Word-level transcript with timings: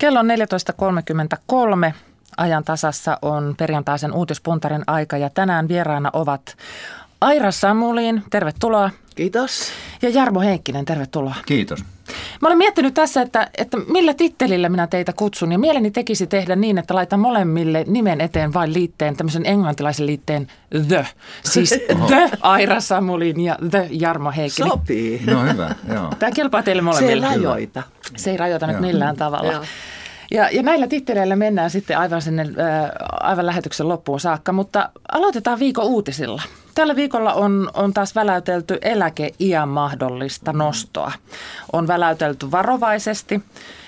Kello 0.00 0.20
on 0.20 0.28
14.33. 1.88 1.94
Ajan 2.36 2.64
tasassa 2.64 3.18
on 3.22 3.54
perjantaisen 3.58 4.12
uutispuntarin 4.12 4.82
aika 4.86 5.16
ja 5.16 5.30
tänään 5.30 5.68
vieraana 5.68 6.10
ovat 6.12 6.56
Aira 7.20 7.50
Samuliin, 7.50 8.22
tervetuloa. 8.30 8.90
Kiitos. 9.14 9.72
Ja 10.02 10.08
Jarmo 10.08 10.40
Heikkinen, 10.40 10.84
tervetuloa. 10.84 11.34
Kiitos. 11.46 11.84
Mä 12.40 12.48
olen 12.48 12.58
miettinyt 12.58 12.94
tässä, 12.94 13.22
että, 13.22 13.50
että 13.58 13.76
millä 13.76 14.14
tittelillä 14.14 14.68
minä 14.68 14.86
teitä 14.86 15.12
kutsun 15.12 15.52
ja 15.52 15.58
mieleni 15.58 15.90
tekisi 15.90 16.26
tehdä 16.26 16.56
niin, 16.56 16.78
että 16.78 16.94
laitan 16.94 17.20
molemmille 17.20 17.84
nimen 17.86 18.20
eteen 18.20 18.54
vain 18.54 18.72
liitteen, 18.72 19.16
tämmöisen 19.16 19.46
englantilaisen 19.46 20.06
liitteen 20.06 20.46
The. 20.88 21.06
Siis 21.44 21.70
The 22.06 22.30
Aira 22.40 22.80
Samulin 22.80 23.40
ja 23.40 23.56
The 23.70 23.88
Jarmo 23.90 24.30
Heikkinen. 24.36 24.70
Sopii. 24.70 25.22
No 25.26 25.42
hyvä, 25.42 25.74
joo. 25.94 26.12
Tämä 26.18 26.32
kelpaa 26.32 26.62
teille 26.62 26.82
Se 26.82 26.88
ei 27.04 27.16
molemmille. 27.16 27.26
rajoita. 27.26 27.82
Se 28.16 28.30
ei 28.30 28.36
rajoita 28.36 28.66
nyt 28.66 28.74
Joo. 28.76 28.82
millään 28.82 29.16
tavalla. 29.16 29.52
Joo. 29.52 29.64
Ja, 30.30 30.48
ja 30.50 30.62
näillä 30.62 30.86
titteleillä 30.86 31.36
mennään 31.36 31.70
sitten 31.70 31.98
aivan 31.98 32.22
sinne 32.22 32.42
äh, 32.42 32.90
aivan 33.20 33.46
lähetyksen 33.46 33.88
loppuun 33.88 34.20
saakka, 34.20 34.52
mutta 34.52 34.90
aloitetaan 35.12 35.58
viikon 35.58 35.84
uutisilla. 35.84 36.42
Tällä 36.74 36.96
viikolla 36.96 37.32
on, 37.32 37.70
on 37.74 37.94
taas 37.94 38.14
väläytelty 38.14 38.78
eläkeiän 38.82 39.68
mahdollista 39.68 40.52
nostoa. 40.52 41.12
On 41.72 41.86
väläytelty 41.86 42.50
varovaisesti. 42.50 43.40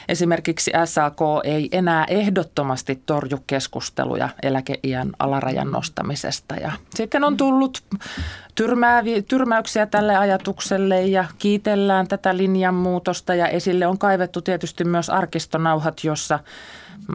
Esimerkiksi 0.08 0.70
SAK 0.84 1.18
ei 1.44 1.68
enää 1.72 2.04
ehdottomasti 2.04 3.02
torju 3.06 3.38
keskusteluja 3.46 4.28
eläkeiän 4.42 5.12
alarajan 5.18 5.70
nostamisesta. 5.70 6.54
Ja 6.54 6.72
sitten 6.94 7.24
on 7.24 7.36
tullut 7.36 7.84
tyrmäyksiä 9.28 9.86
tälle 9.86 10.16
ajatukselle 10.16 11.02
ja 11.02 11.24
kiitellään 11.38 12.08
tätä 12.08 12.36
linjanmuutosta 12.36 13.34
ja 13.34 13.48
esille 13.48 13.86
on 13.86 13.98
kaivettu 13.98 14.42
tietysti 14.42 14.84
myös 14.84 15.10
arkistonauhat, 15.10 16.04
jossa 16.04 16.38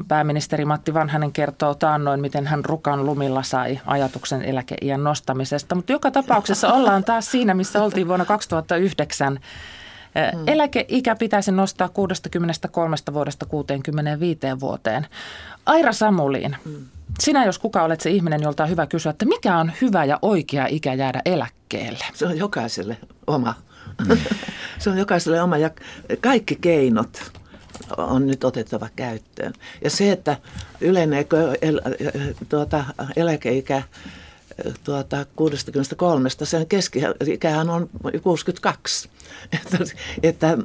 pääministeri 0.08 0.66
Matti 0.66 0.94
Vanhanen 0.94 1.32
kertoo 1.32 1.76
taannoin, 1.76 2.20
miten 2.20 2.48
hän 2.48 2.66
rukan 2.66 3.06
lumilla 3.06 3.44
sai 3.44 3.80
ajatuksen 3.86 4.42
eläkeiän 4.42 5.04
nostamisesta. 5.04 5.76
Mutta 5.76 5.92
joka 5.92 6.12
tapauksessa 6.12 6.74
ollaan 6.74 7.04
taas 7.04 7.32
siinä, 7.32 7.54
missä 7.54 7.84
oltiin 7.84 8.08
vuonna 8.08 8.26
2009. 8.26 9.40
Hmm. 10.18 10.44
Eläkeikä 10.48 11.16
pitäisi 11.16 11.52
nostaa 11.52 11.90
63 11.90 12.96
vuodesta 13.14 13.46
65 13.46 14.40
vuoteen. 14.60 15.08
Aira 15.66 15.94
Samuliin, 15.94 16.56
sinä 17.20 17.46
jos 17.46 17.60
kuka 17.60 17.84
olet 17.84 18.02
se 18.02 18.10
ihminen, 18.10 18.42
jolta 18.42 18.64
on 18.64 18.70
hyvä 18.70 18.88
kysyä, 18.88 19.10
että 19.10 19.26
mikä 19.26 19.58
on 19.58 19.72
hyvä 19.82 20.06
ja 20.06 20.20
oikea 20.22 20.68
ikä 20.70 20.94
jäädä 20.94 21.22
eläkkeelle? 21.26 22.06
Se 22.14 22.26
on 22.26 22.38
jokaiselle 22.38 22.98
oma. 23.28 23.54
Se 24.80 24.90
on 24.90 24.98
jokaiselle 24.98 25.42
oma 25.42 25.58
ja 25.58 25.70
kaikki 26.22 26.58
keinot 26.62 27.32
on 27.98 28.28
nyt 28.28 28.44
otettava 28.44 28.90
käyttöön. 28.96 29.54
Ja 29.84 29.90
se, 29.90 30.12
että 30.12 30.38
yleneekö 30.82 31.58
el, 31.62 31.82
tuota, 32.50 32.86
eläkeikä 33.16 33.84
tuota, 34.84 35.26
63, 35.36 36.30
sen 36.30 36.68
keski-ikähän 36.68 37.70
on 37.70 37.90
62. 38.24 39.10
Että, 39.54 39.78
että, 40.24 40.58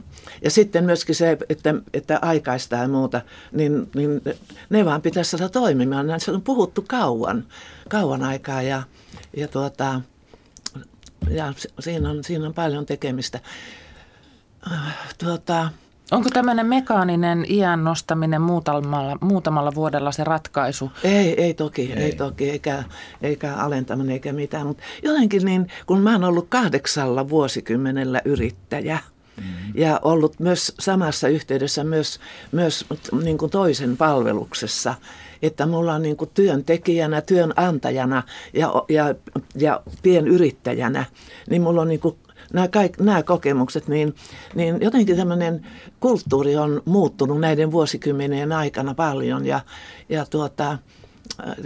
ja 0.43 0.51
sitten 0.51 0.85
myöskin 0.85 1.15
se, 1.15 1.39
että, 1.49 1.75
että 1.95 2.19
aikaista 2.23 2.77
ja 2.77 2.89
muuta, 2.89 3.21
niin, 3.53 3.91
niin 3.95 4.23
ne 4.71 4.85
vaan 4.85 5.03
pitäisi 5.03 5.31
saada 5.31 5.49
toimimaan. 5.49 6.21
Se 6.21 6.31
on 6.31 6.43
puhuttu 6.43 6.85
kauan, 6.89 7.47
kauan 7.89 8.23
aikaa 8.23 8.63
ja, 8.63 8.83
ja, 9.37 9.49
tuota, 9.49 10.01
ja 11.31 11.55
siinä, 11.81 12.11
on, 12.11 12.25
siinä 12.25 12.47
on 12.47 12.55
paljon 12.55 12.87
tekemistä. 12.87 13.41
Tuota, 15.19 15.71
Onko 16.13 16.31
tämmöinen 16.33 16.67
mekaaninen 16.67 17.45
iän 17.49 17.85
nostaminen 17.85 18.43
muutamalla, 18.43 19.17
muutamalla 19.21 19.75
vuodella 19.75 20.13
se 20.13 20.25
ratkaisu? 20.25 20.93
Ei, 21.05 21.43
ei 21.43 21.55
toki, 21.55 21.93
ei, 21.93 22.03
ei 22.03 22.13
toki, 22.13 22.51
eikä, 22.51 22.85
eikä 23.23 23.55
alentaminen 23.55 24.13
eikä 24.13 24.33
mitään. 24.33 24.67
Mutta 24.67 24.83
jotenkin 25.03 25.45
niin, 25.45 25.69
kun 25.87 26.01
mä 26.01 26.13
oon 26.13 26.25
ollut 26.25 26.47
kahdeksalla 26.49 27.29
vuosikymmenellä 27.29 28.23
yrittäjä 28.25 28.99
mm-hmm. 29.37 29.73
ja 29.75 30.01
ollut 30.03 30.41
myös 30.41 30.75
samassa 30.81 31.29
yhteydessä 31.29 31.85
myös, 31.85 32.21
myös 32.53 32.85
niin 33.23 33.39
kuin 33.39 33.51
toisen 33.51 33.97
palveluksessa, 33.97 34.95
että 35.43 35.67
mulla 35.67 35.95
on 35.95 36.03
niin 36.03 36.17
kuin 36.17 36.31
työntekijänä, 36.35 37.21
työnantajana 37.21 38.23
ja, 38.53 38.73
ja, 38.89 39.15
ja 39.55 39.83
pienyrittäjänä, 40.03 41.05
niin 41.51 41.63
mulla 41.63 41.81
on 41.81 41.89
niin 41.89 42.01
kuin 42.01 42.17
nämä, 42.53 42.69
kaikki, 42.69 43.03
nämä 43.03 43.23
kokemukset, 43.23 43.89
niin, 43.89 44.15
niin 44.55 44.81
jotenkin 44.81 45.17
tämmöinen 45.17 45.67
kulttuuri 46.01 46.57
on 46.57 46.83
muuttunut 46.85 47.41
näiden 47.41 47.73
vuosikymmenien 47.73 48.53
aikana 48.53 48.95
paljon 48.95 49.47
ja, 49.47 49.61
ja 50.09 50.27
tuota, 50.27 50.79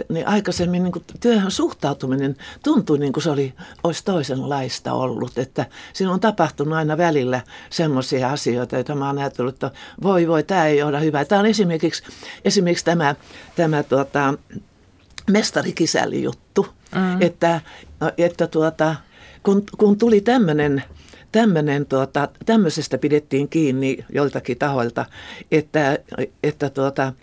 niin 0.09 0.27
aikaisemmin 0.27 0.83
niin 0.83 0.91
kuin 0.91 1.05
työhön 1.19 1.51
suhtautuminen 1.51 2.35
tuntui 2.63 2.99
niin 2.99 3.13
kuin 3.13 3.23
se 3.23 3.29
oli, 3.29 3.53
olisi 3.83 4.05
toisenlaista 4.05 4.93
ollut. 4.93 5.37
Että 5.37 5.65
siinä 5.93 6.13
on 6.13 6.19
tapahtunut 6.19 6.73
aina 6.73 6.97
välillä 6.97 7.41
semmoisia 7.69 8.29
asioita, 8.29 8.75
joita 8.75 8.95
mä 8.95 9.07
oon 9.07 9.17
ajatellut, 9.17 9.53
että 9.55 9.71
voi 10.03 10.27
voi, 10.27 10.43
tämä 10.43 10.65
ei 10.65 10.83
ole 10.83 11.01
hyvä. 11.01 11.25
Tämä 11.25 11.39
on 11.39 11.45
esimerkiksi, 11.45 12.03
esimerkiksi 12.45 12.85
tämä, 12.85 13.15
tämä 13.55 13.83
tuota, 13.83 14.33
mestarikisälli 15.31 16.23
juttu, 16.23 16.67
mm. 16.95 17.21
että, 17.21 17.61
että 18.17 18.47
tuota, 18.47 18.95
kun, 19.43 19.63
kun 19.77 19.97
tuli 19.97 20.21
tämmöinen 20.21 20.83
tämmöinen, 21.31 21.85
tuota, 21.85 22.29
tämmöisestä 22.45 22.97
pidettiin 22.97 23.49
kiinni 23.49 23.97
joiltakin 24.09 24.57
tahoilta, 24.57 25.05
että, 25.51 25.99
että, 26.43 26.69
tuota, 26.69 27.13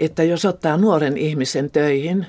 että 0.00 0.22
jos 0.22 0.44
ottaa 0.44 0.76
nuoren 0.76 1.16
ihmisen 1.16 1.70
töihin, 1.70 2.26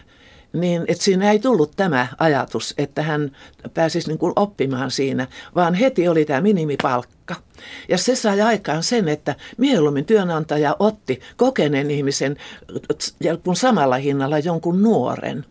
niin 0.54 0.86
että 0.88 1.04
siinä 1.04 1.32
ei 1.32 1.40
tullut 1.40 1.72
tämä 1.76 2.08
ajatus, 2.20 2.74
että 2.78 3.04
hän 3.04 3.32
pääsisi 3.74 4.08
niin 4.08 4.18
kuin 4.18 4.34
oppimaan 4.36 4.92
siinä, 4.92 5.28
vaan 5.56 5.74
heti 5.74 6.08
oli 6.08 6.26
tämä 6.26 6.42
minimipalkka. 6.42 7.36
Ja 7.90 7.98
se 7.98 8.16
sai 8.16 8.42
aikaan 8.42 8.84
sen, 8.84 9.08
että 9.08 9.36
mieluummin 9.58 10.06
työnantaja 10.06 10.76
otti 10.80 11.20
kokeneen 11.38 11.92
ihmisen 11.92 12.38
kun 13.44 13.56
samalla 13.56 13.96
hinnalla 13.96 14.40
jonkun 14.40 14.82
nuoren. 14.82 15.46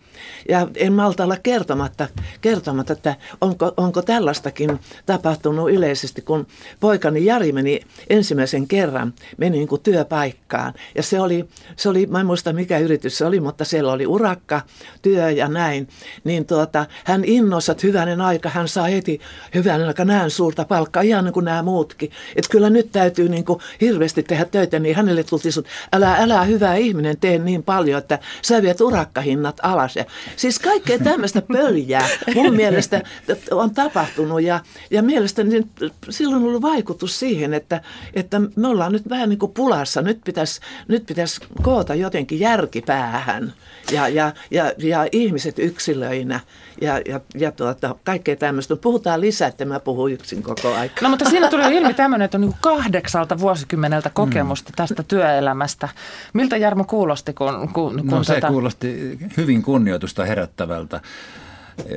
Ja 0.48 0.68
en 0.76 0.92
malta 0.92 1.24
olla 1.24 1.36
kertomatta, 1.42 2.08
kertomatta 2.40 2.92
että 2.92 3.16
onko, 3.40 3.72
onko 3.76 4.02
tällaistakin 4.02 4.80
tapahtunut 5.06 5.70
yleisesti, 5.70 6.22
kun 6.22 6.46
poikani 6.80 7.24
Jari 7.24 7.52
meni 7.52 7.80
ensimmäisen 8.10 8.68
kerran, 8.68 9.14
meni 9.36 9.56
niin 9.56 9.68
kuin 9.68 9.82
työpaikkaan. 9.82 10.74
Ja 10.94 11.02
se 11.02 11.20
oli, 11.20 11.48
se 11.76 11.88
oli, 11.88 12.06
mä 12.06 12.20
en 12.20 12.26
muista 12.26 12.52
mikä 12.52 12.78
yritys 12.78 13.18
se 13.18 13.24
oli, 13.24 13.40
mutta 13.40 13.64
siellä 13.64 13.92
oli 13.92 14.06
urakka, 14.06 14.60
työ 15.02 15.30
ja 15.30 15.48
näin. 15.48 15.88
Niin 16.24 16.46
tuota, 16.46 16.86
hän 17.04 17.24
innoissa, 17.24 17.72
että 17.72 17.86
hyvänen 17.86 18.20
aika, 18.20 18.48
hän 18.48 18.68
saa 18.68 18.86
heti 18.86 19.20
hyvänen 19.54 19.86
aika 19.86 20.04
näin 20.04 20.30
suurta 20.30 20.64
palkkaa, 20.64 21.02
ihan 21.02 21.24
niin 21.24 21.32
kuin 21.32 21.44
nämä 21.44 21.62
muutkin. 21.62 22.10
Että 22.36 22.50
kyllä 22.50 22.70
nyt 22.70 22.92
täytyy 22.92 23.28
niin 23.28 23.44
kuin 23.44 23.58
hirveästi 23.80 24.22
tehdä 24.22 24.44
töitä, 24.44 24.78
niin 24.78 24.96
hänelle 24.96 25.24
tultiin, 25.24 25.52
että 25.58 25.70
älä, 25.92 26.16
älä 26.16 26.44
hyvä 26.44 26.74
ihminen 26.74 27.16
tee 27.20 27.38
niin 27.38 27.62
paljon, 27.62 27.98
että 27.98 28.18
sä 28.42 28.62
viet 28.62 28.80
urakkahinnat 28.80 29.56
alas. 29.62 29.94
Ja, 30.02 30.36
siis 30.36 30.58
kaikkea 30.58 30.98
tämmöistä 30.98 31.42
pöljää 31.42 32.08
mun 32.34 32.56
mielestä 32.56 33.02
on 33.50 33.74
tapahtunut 33.74 34.42
ja, 34.42 34.60
ja 34.90 35.02
mielestäni 35.02 35.50
niin 35.50 35.70
silloin 36.10 36.42
on 36.42 36.48
ollut 36.48 36.62
vaikutus 36.62 37.18
siihen, 37.18 37.54
että, 37.54 37.80
että 38.14 38.40
me 38.56 38.68
ollaan 38.68 38.92
nyt 38.92 39.08
vähän 39.08 39.28
niin 39.28 39.38
kuin 39.38 39.52
pulassa. 39.52 40.02
Nyt 40.02 40.20
pitäisi, 40.24 40.60
nyt 40.88 41.06
pitäisi 41.06 41.40
koota 41.62 41.94
jotenkin 41.94 42.40
järkipäähän 42.40 43.52
ja, 43.92 44.08
ja, 44.08 44.32
ja, 44.50 44.72
ja 44.78 45.06
ihmiset 45.12 45.58
yksilöinä 45.58 46.40
ja, 46.80 47.00
ja, 47.08 47.20
ja 47.34 47.52
tuota, 47.52 47.94
kaikkea 48.04 48.36
tämmöistä. 48.36 48.76
Puhutaan 48.76 49.20
lisää, 49.20 49.48
että 49.48 49.64
mä 49.64 49.80
puhun 49.80 50.12
yksin 50.12 50.42
koko 50.42 50.74
aika. 50.74 50.94
No 51.02 51.08
mutta 51.08 51.30
siinä 51.30 51.48
tuli 51.48 51.76
ilmi 51.76 51.94
tämmöinen, 51.94 52.24
että 52.24 52.36
on 52.36 52.40
niin 52.40 52.54
kahdeksalta 52.60 53.38
vuosikymmeneltä 53.38 54.10
kokemusta 54.10 54.72
tästä 54.76 55.02
työelämästä. 55.02 55.88
Miltä 56.32 56.56
Jarmo 56.56 56.84
kuulosti, 56.84 57.32
kun, 57.32 57.68
kun, 57.72 57.94
kun 57.96 58.06
No 58.06 58.24
se 58.24 58.34
tota... 58.34 58.48
kuulosti 58.48 59.18
hyvin 59.36 59.62
kunnioitusta 59.92 60.24
herättävältä. 60.24 61.00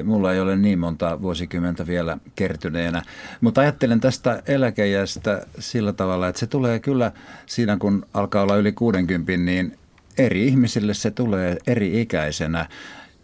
Mulla 0.04 0.34
ei 0.34 0.40
ole 0.40 0.56
niin 0.56 0.80
monta 0.80 1.22
vuosikymmentä 1.22 1.88
vielä 1.88 2.18
kertyneenä, 2.36 3.02
mutta 3.42 3.62
ajattelen 3.62 4.00
tästä 4.00 4.44
eläkejästä 4.48 5.46
sillä 5.60 5.94
tavalla, 5.94 6.28
että 6.28 6.40
se 6.40 6.48
tulee 6.48 6.80
kyllä 6.80 7.12
siinä, 7.46 7.78
kun 7.78 8.06
alkaa 8.14 8.44
olla 8.44 8.56
yli 8.56 8.72
60, 8.72 9.38
niin 9.38 9.78
eri 10.18 10.48
ihmisille 10.48 10.94
se 10.94 11.12
tulee 11.12 11.58
eri 11.68 12.02
ikäisenä. 12.02 12.68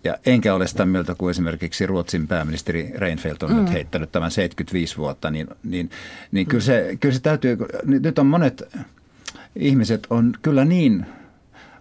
Ja 0.03 0.17
enkä 0.25 0.53
ole 0.53 0.67
sitä 0.67 0.85
mieltä 0.85 1.15
kuin 1.15 1.31
esimerkiksi 1.31 1.85
Ruotsin 1.85 2.27
pääministeri 2.27 2.91
Reinfeldt 2.95 3.43
on 3.43 3.51
mm. 3.51 3.57
nyt 3.57 3.73
heittänyt 3.73 4.11
tämän 4.11 4.31
75 4.31 4.97
vuotta, 4.97 5.31
niin, 5.31 5.47
niin, 5.63 5.89
niin 6.31 6.47
kyllä, 6.47 6.63
se, 6.63 6.97
kyllä 6.99 7.15
se 7.15 7.21
täytyy, 7.21 7.57
nyt 7.85 8.19
on 8.19 8.25
monet 8.25 8.63
ihmiset 9.55 10.07
on 10.09 10.33
kyllä 10.41 10.65
niin 10.65 11.05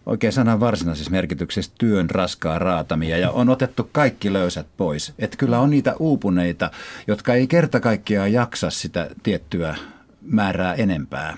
oikein 0.06 0.32
sanan 0.32 0.60
varsinaisessa 0.60 1.10
merkityksessä 1.10 1.72
työn 1.78 2.10
raskaa 2.10 2.58
raatamia 2.58 3.18
ja 3.18 3.30
on 3.30 3.48
otettu 3.48 3.88
kaikki 3.92 4.32
löysät 4.32 4.66
pois. 4.76 5.12
Että 5.18 5.36
kyllä 5.36 5.60
on 5.60 5.70
niitä 5.70 5.94
uupuneita, 5.98 6.70
jotka 7.06 7.34
ei 7.34 7.46
kerta 7.46 7.80
kaikkiaan 7.80 8.32
jaksa 8.32 8.70
sitä 8.70 9.10
tiettyä 9.22 9.76
määrää 10.22 10.74
enempää. 10.74 11.36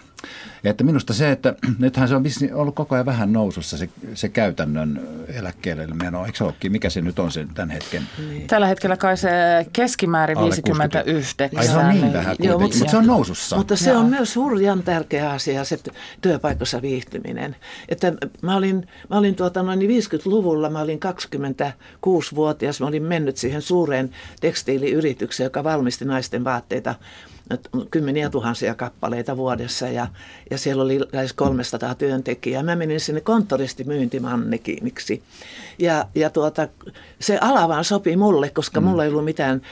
Ja 0.65 0.71
että 0.71 0.85
minusta 0.85 1.13
se, 1.13 1.31
että 1.31 1.55
nythän 1.79 2.09
se 2.09 2.15
on 2.15 2.25
ollut 2.53 2.75
koko 2.75 2.95
ajan 2.95 3.07
vähän 3.07 3.33
nousussa 3.33 3.77
se, 3.77 3.89
se 4.15 4.29
käytännön 4.29 5.01
eläkkeelle 5.29 5.87
meno. 5.87 6.27
Eikö 6.27 6.39
se 6.39 6.45
olekin? 6.45 6.73
Mikä 6.73 6.91
se 6.91 7.01
nyt 7.01 7.19
on 7.19 7.33
se 7.33 7.47
tämän 7.55 7.71
hetken? 7.71 8.03
Niin. 8.19 8.47
Tällä 8.47 8.67
hetkellä 8.67 8.97
kai 8.97 9.17
se 9.17 9.31
keskimäärin 9.73 10.39
Alle 10.39 10.51
59. 10.51 11.59
Ai 11.59 11.67
se 11.67 11.77
on 11.77 11.89
niin 11.89 12.13
vähän 12.13 12.37
Joo, 12.39 12.59
mutta, 12.59 12.79
mutta 12.79 12.91
se 12.91 12.97
on 12.97 13.07
nousussa. 13.07 13.57
Mutta 13.57 13.77
se 13.77 13.91
Joo. 13.91 14.01
on 14.01 14.07
myös 14.07 14.37
hurjan 14.37 14.83
tärkeä 14.83 15.31
asia 15.31 15.65
se 15.65 15.79
työpaikassa 16.21 16.83
viihtyminen. 16.83 17.57
Että 17.89 18.13
mä 18.43 18.57
olin, 18.57 18.89
mä 19.11 19.19
olin 19.19 19.35
tuota 19.35 19.63
noin 19.63 19.81
50-luvulla, 19.81 20.71
mä 20.71 20.81
olin 20.81 21.01
26-vuotias, 22.07 22.81
mä 22.81 22.87
olin 22.87 23.03
mennyt 23.03 23.37
siihen 23.37 23.63
suureen 23.63 24.11
tekstiiliyritykseen, 24.41 25.47
joka 25.47 25.65
valmisti 25.65 26.05
naisten 26.05 26.45
vaatteita 26.45 26.95
kymmeniä 27.91 28.31
tuhansia 28.31 28.75
kappaleita 28.75 29.37
vuodessa 29.37 29.89
ja, 29.89 30.07
ja 30.51 30.59
siellä 30.59 30.83
oli 30.83 31.01
lähes 31.13 31.33
300 31.33 31.95
työntekijää. 31.95 32.63
Mä 32.63 32.77
menin 32.77 33.01
sinne 33.01 33.21
konttoristi 33.21 33.85
myyntimannekiiniksi 33.85 35.23
ja, 35.79 36.07
ja 36.15 36.31
tuota, 36.31 36.69
se 37.21 37.39
ala 37.41 37.69
vaan 37.69 37.85
sopi 37.85 38.17
mulle, 38.17 38.51
koska 38.51 38.81
mm. 38.81 38.87
mulla 38.87 39.05
ei 39.05 39.11
ollut 39.11 39.25
mitään 39.25 39.63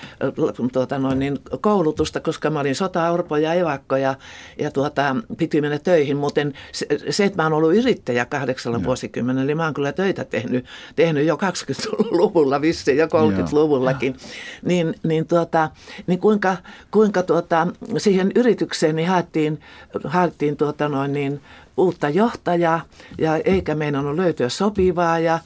tuota, 0.73 0.99
noin 0.99 1.19
niin, 1.19 1.39
koulutusta, 1.61 2.21
koska 2.21 2.51
mä 2.51 2.61
olin 2.61 2.75
sota-orpo 2.75 3.37
ja 3.37 3.55
evakko 3.55 3.97
ja, 3.97 4.15
ja 4.59 4.71
tuota, 4.71 5.17
piti 5.37 5.61
mennä 5.61 5.79
töihin. 5.79 6.17
Muuten 6.17 6.55
se, 6.73 6.87
se, 7.11 7.25
että 7.25 7.37
mä 7.37 7.43
oon 7.43 7.53
ollut 7.53 7.75
yrittäjä 7.75 8.25
kahdeksalla 8.25 8.79
no. 8.79 8.85
vuosikymmenellä, 8.85 9.47
niin 9.47 9.57
mä 9.57 9.65
oon 9.65 9.75
kyllä 9.75 9.93
töitä 9.93 10.25
tehnyt, 10.25 10.67
tehnyt 10.97 11.27
jo 11.27 11.37
20-luvulla 11.37 12.61
vissiin 12.61 12.99
ja 12.99 13.07
30-luvullakin. 13.07 14.17
Niin, 14.65 14.95
niin, 15.03 15.27
tuota, 15.27 15.71
niin 16.07 16.19
kuinka, 16.19 16.57
kuinka 16.91 17.23
tuota, 17.23 17.67
siihen 17.99 18.33
yritykseen 18.35 18.97
niin 18.97 19.09
haettiin, 19.09 19.61
haettiin 20.05 20.57
tuota 20.57 20.89
noin 20.89 21.13
niin, 21.13 21.41
uutta 21.81 22.09
johtajaa 22.09 22.83
ja 23.19 23.37
eikä 23.37 23.75
meinannut 23.75 24.17
löytyä 24.17 24.49
sopivaa 24.49 25.19
ja, 25.19 25.39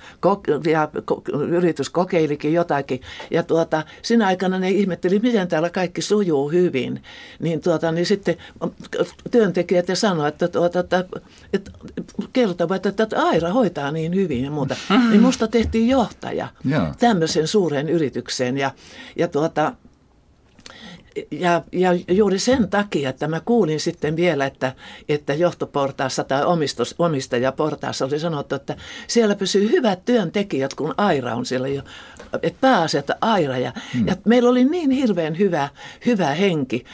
ja 0.71 0.89
yritys 1.49 1.91
kokeilikin 1.91 2.53
jotakin. 2.53 3.01
Ja 3.31 3.43
tuota, 3.43 3.83
siinä 4.03 4.27
aikana 4.27 4.59
ne 4.59 4.71
ihmetteli, 4.71 5.19
miten 5.19 5.49
täällä 5.49 5.71
kaikki 5.71 6.03
sujuu 6.03 6.51
hyvin. 6.51 7.03
Niin, 7.41 7.61
tuota, 7.61 7.93
niin 7.93 8.07
sitten 8.07 8.37
työntekijät 9.31 9.89
ja 9.89 9.97
sanoivat, 9.97 10.35
että, 10.35 10.49
tuota, 10.49 10.81
että, 10.81 11.05
että 11.53 11.71
kertovat, 12.33 12.87
että, 12.87 13.03
että 13.03 13.23
Aira 13.23 13.53
hoitaa 13.53 13.91
niin 13.91 14.15
hyvin 14.15 14.45
ja 14.45 14.51
muuta. 14.51 14.77
Niin 15.11 15.23
musta 15.29 15.49
tehtiin 15.49 15.89
johtaja 15.89 16.49
yeah. 16.71 16.97
tämmöisen 16.97 17.49
suuren 17.49 17.89
yritykseen 17.89 18.59
ja, 18.59 18.71
ja 19.17 19.29
tuota, 19.29 19.73
ja, 21.31 21.63
ja 21.73 21.91
juuri 22.09 22.39
sen 22.39 22.69
takia, 22.71 23.11
että 23.11 23.29
mä 23.29 23.41
kuulin 23.41 23.81
sitten 23.81 24.17
vielä, 24.17 24.47
että, 24.47 24.73
että 25.09 25.35
johtoportaassa 25.35 26.25
tai 26.25 26.45
omistus, 26.45 26.95
omistajaportaassa 26.99 28.05
oli 28.05 28.19
sanottu, 28.19 28.55
että 28.55 28.77
siellä 29.07 29.35
pysyy 29.35 29.71
hyvät 29.71 30.05
työntekijät, 30.05 30.75
kun 30.75 30.95
Aira 30.97 31.35
on 31.35 31.47
siellä 31.47 31.69
jo, 31.69 31.83
että 32.43 32.59
pääasia, 32.61 33.01
että 33.01 33.17
Aira. 33.21 33.59
Ja, 33.59 33.73
hmm. 33.95 34.07
ja 34.07 34.17
meillä 34.27 34.51
oli 34.51 34.65
niin 34.65 34.91
hirveän 34.91 35.39
hyvä, 35.39 35.69
hyvä 36.07 36.27
henki, 36.27 36.85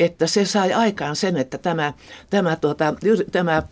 että 0.00 0.26
se 0.26 0.44
sai 0.44 0.72
aikaan 0.72 1.16
sen, 1.16 1.36
että 1.36 1.58
tämä, 1.58 1.92
tämä, 2.30 2.56
tuota, 2.56 2.94
tämä 3.32 3.62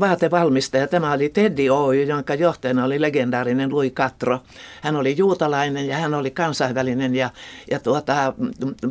vaatevalmistaja, 0.00 0.86
tämä 0.86 1.12
oli 1.12 1.28
Teddy 1.28 1.68
Oy, 1.68 2.02
jonka 2.02 2.34
johtajana 2.34 2.84
oli 2.84 3.00
legendaarinen 3.00 3.70
Louis 3.70 3.92
Katro. 3.92 4.40
Hän 4.80 4.96
oli 4.96 5.16
juutalainen 5.16 5.86
ja 5.86 5.96
hän 5.96 6.14
oli 6.14 6.30
kansainvälinen 6.30 7.14
ja, 7.14 7.30
ja 7.70 7.80
tuota, 7.80 8.34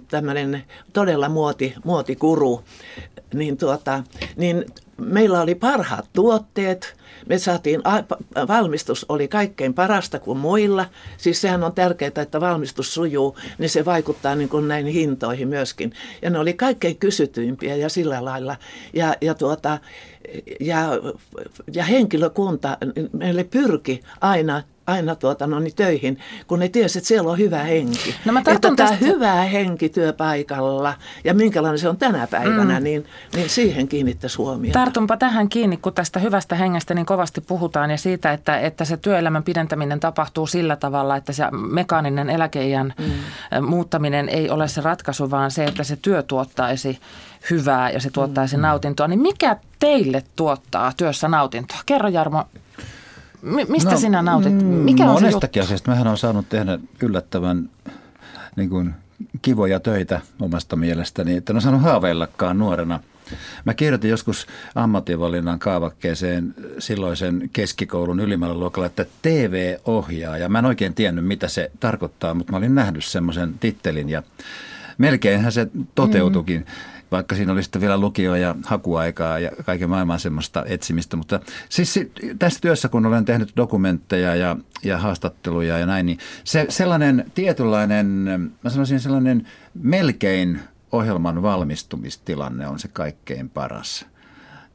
tämmöinen 0.08 0.64
todella 0.94 1.30
muoti, 1.30 1.76
muotikuru, 1.84 2.64
niin, 3.34 3.58
tuota, 3.58 4.04
niin 4.36 4.66
meillä 5.00 5.42
oli 5.42 5.56
parhaat 5.56 6.10
tuotteet, 6.14 7.00
me 7.26 7.38
saatiin, 7.38 7.82
valmistus 8.48 9.06
oli 9.10 9.28
kaikkein 9.28 9.74
parasta 9.74 10.20
kuin 10.20 10.38
muilla. 10.38 10.86
Siis 11.18 11.42
sehän 11.42 11.64
on 11.64 11.74
tärkeää, 11.74 12.12
että 12.22 12.42
valmistus 12.42 12.94
sujuu, 12.94 13.38
niin 13.58 13.70
se 13.70 13.86
vaikuttaa 13.86 14.36
niin 14.36 14.50
kuin 14.50 14.68
näihin 14.68 14.94
hintoihin 14.94 15.48
myöskin. 15.48 15.94
Ja 16.22 16.30
ne 16.30 16.40
oli 16.40 16.54
kaikkein 16.54 16.98
kysytyimpiä 16.98 17.76
ja 17.76 17.90
sillä 17.90 18.26
lailla. 18.26 18.56
Ja, 18.94 19.16
ja, 19.22 19.34
tuota, 19.34 19.80
ja, 20.60 20.90
ja 21.74 21.84
henkilökunta, 21.84 22.78
meille 23.14 23.44
pyrki 23.44 24.02
aina 24.22 24.64
aina 24.90 25.16
tuota, 25.16 25.48
no 25.48 25.60
niin 25.60 25.76
töihin, 25.76 26.20
kun 26.48 26.60
ne 26.60 26.70
tiesi, 26.70 27.00
että 27.00 27.08
siellä 27.08 27.32
on 27.32 27.38
hyvä 27.38 27.64
henki. 27.64 28.16
No 28.26 28.34
mä 28.34 28.40
että 28.40 28.60
tämä 28.60 28.76
tästä... 28.76 28.96
hyvä 29.06 29.34
henki 29.34 29.90
työpaikalla 29.90 30.94
ja 31.24 31.34
minkälainen 31.34 31.80
se 31.80 31.90
on 31.90 31.98
tänä 31.98 32.28
päivänä, 32.28 32.80
mm. 32.80 32.84
niin, 32.84 33.06
niin 33.36 33.50
siihen 33.50 33.88
kiinnittäisi 33.88 34.38
huomiota. 34.38 34.80
Tartunpa 34.80 35.18
tähän 35.18 35.50
kiinni, 35.50 35.78
kun 35.78 35.94
tästä 35.94 36.20
hyvästä 36.20 36.56
hengestä 36.56 36.94
niin 36.94 37.06
kovasti 37.06 37.42
puhutaan 37.42 37.92
ja 37.92 37.98
siitä, 37.98 38.34
että, 38.34 38.60
että 38.60 38.86
se 38.86 38.98
työelämän 38.98 39.44
pidentäminen 39.44 40.00
tapahtuu 40.00 40.48
sillä 40.48 40.76
tavalla, 40.76 41.16
että 41.16 41.34
se 41.34 41.44
mekaaninen 41.52 42.30
eläkeiän 42.30 42.94
mm. 42.98 43.66
muuttaminen 43.66 44.30
ei 44.30 44.50
ole 44.50 44.68
se 44.68 44.82
ratkaisu, 44.82 45.32
vaan 45.32 45.52
se, 45.52 45.66
että 45.66 45.84
se 45.84 45.98
työ 46.02 46.24
tuottaisi 46.24 47.00
hyvää 47.50 47.90
ja 47.90 48.00
se 48.00 48.10
tuottaisi 48.10 48.56
mm. 48.56 48.62
nautintoa. 48.62 49.08
Niin 49.08 49.22
mikä 49.22 49.58
teille 49.80 50.24
tuottaa 50.36 50.94
työssä 50.98 51.28
nautintoa? 51.28 51.78
Kerro 51.86 52.10
Jarmo, 52.10 52.46
mistä 53.68 53.92
no, 53.92 53.98
sinä 53.98 54.22
nautit? 54.22 54.54
Mikä 54.64 55.04
on 55.04 55.14
monestakin 55.14 55.64
asiasta. 55.64 55.92
Mähän 55.92 56.08
on 56.08 56.18
saanut 56.18 56.50
tehdä 56.50 56.80
yllättävän 57.02 57.70
niin 58.56 58.70
kuin, 58.70 58.94
kivoja 59.42 59.80
töitä 59.80 60.22
omasta 60.42 60.76
mielestäni, 60.76 61.36
että 61.36 61.54
en 61.54 61.56
ole 61.56 61.62
saanut 61.62 61.82
haaveillakaan 61.82 62.58
nuorena. 62.58 63.00
Mä 63.66 63.74
kirjoitin 63.74 64.10
joskus 64.10 64.48
ammatinvalinnan 64.76 65.60
kaavakkeeseen 65.60 66.56
silloisen 66.80 67.50
keskikoulun 67.54 68.20
ylimmällä 68.20 68.56
luokalla, 68.56 68.86
että 68.86 69.06
TV-ohjaaja. 69.22 70.50
Mä 70.50 70.60
en 70.60 70.66
oikein 70.66 70.94
tiennyt, 70.94 71.26
mitä 71.26 71.48
se 71.48 71.72
tarkoittaa, 71.80 72.34
mutta 72.34 72.52
mä 72.52 72.58
olin 72.58 72.76
nähnyt 72.76 73.06
semmoisen 73.06 73.54
tittelin 73.60 74.10
ja 74.10 74.24
melkeinhän 75.00 75.52
se 75.52 75.68
toteutukin. 75.96 76.60
Mm 76.60 77.00
vaikka 77.12 77.36
siinä 77.36 77.52
oli 77.52 77.64
sitten 77.64 77.82
vielä 77.82 77.98
lukio- 77.98 78.36
ja 78.36 78.56
hakuaikaa 78.66 79.40
ja 79.40 79.52
kaiken 79.66 79.90
maailman 79.90 80.20
semmoista 80.20 80.64
etsimistä. 80.68 81.18
Mutta 81.18 81.40
siis 81.70 82.00
tässä 82.40 82.60
työssä, 82.62 82.90
kun 82.90 83.06
olen 83.06 83.26
tehnyt 83.26 83.52
dokumentteja 83.58 84.36
ja, 84.36 84.56
ja 84.84 84.98
haastatteluja 84.98 85.78
ja 85.78 85.86
näin, 85.86 86.06
niin 86.06 86.18
se 86.44 86.66
sellainen 86.70 87.32
tietynlainen, 87.36 88.08
mä 88.64 88.70
sanoisin 88.70 89.00
sellainen 89.00 89.48
melkein 89.74 90.60
ohjelman 90.92 91.42
valmistumistilanne 91.42 92.68
on 92.68 92.80
se 92.80 92.88
kaikkein 92.88 93.50
paras. 93.50 94.06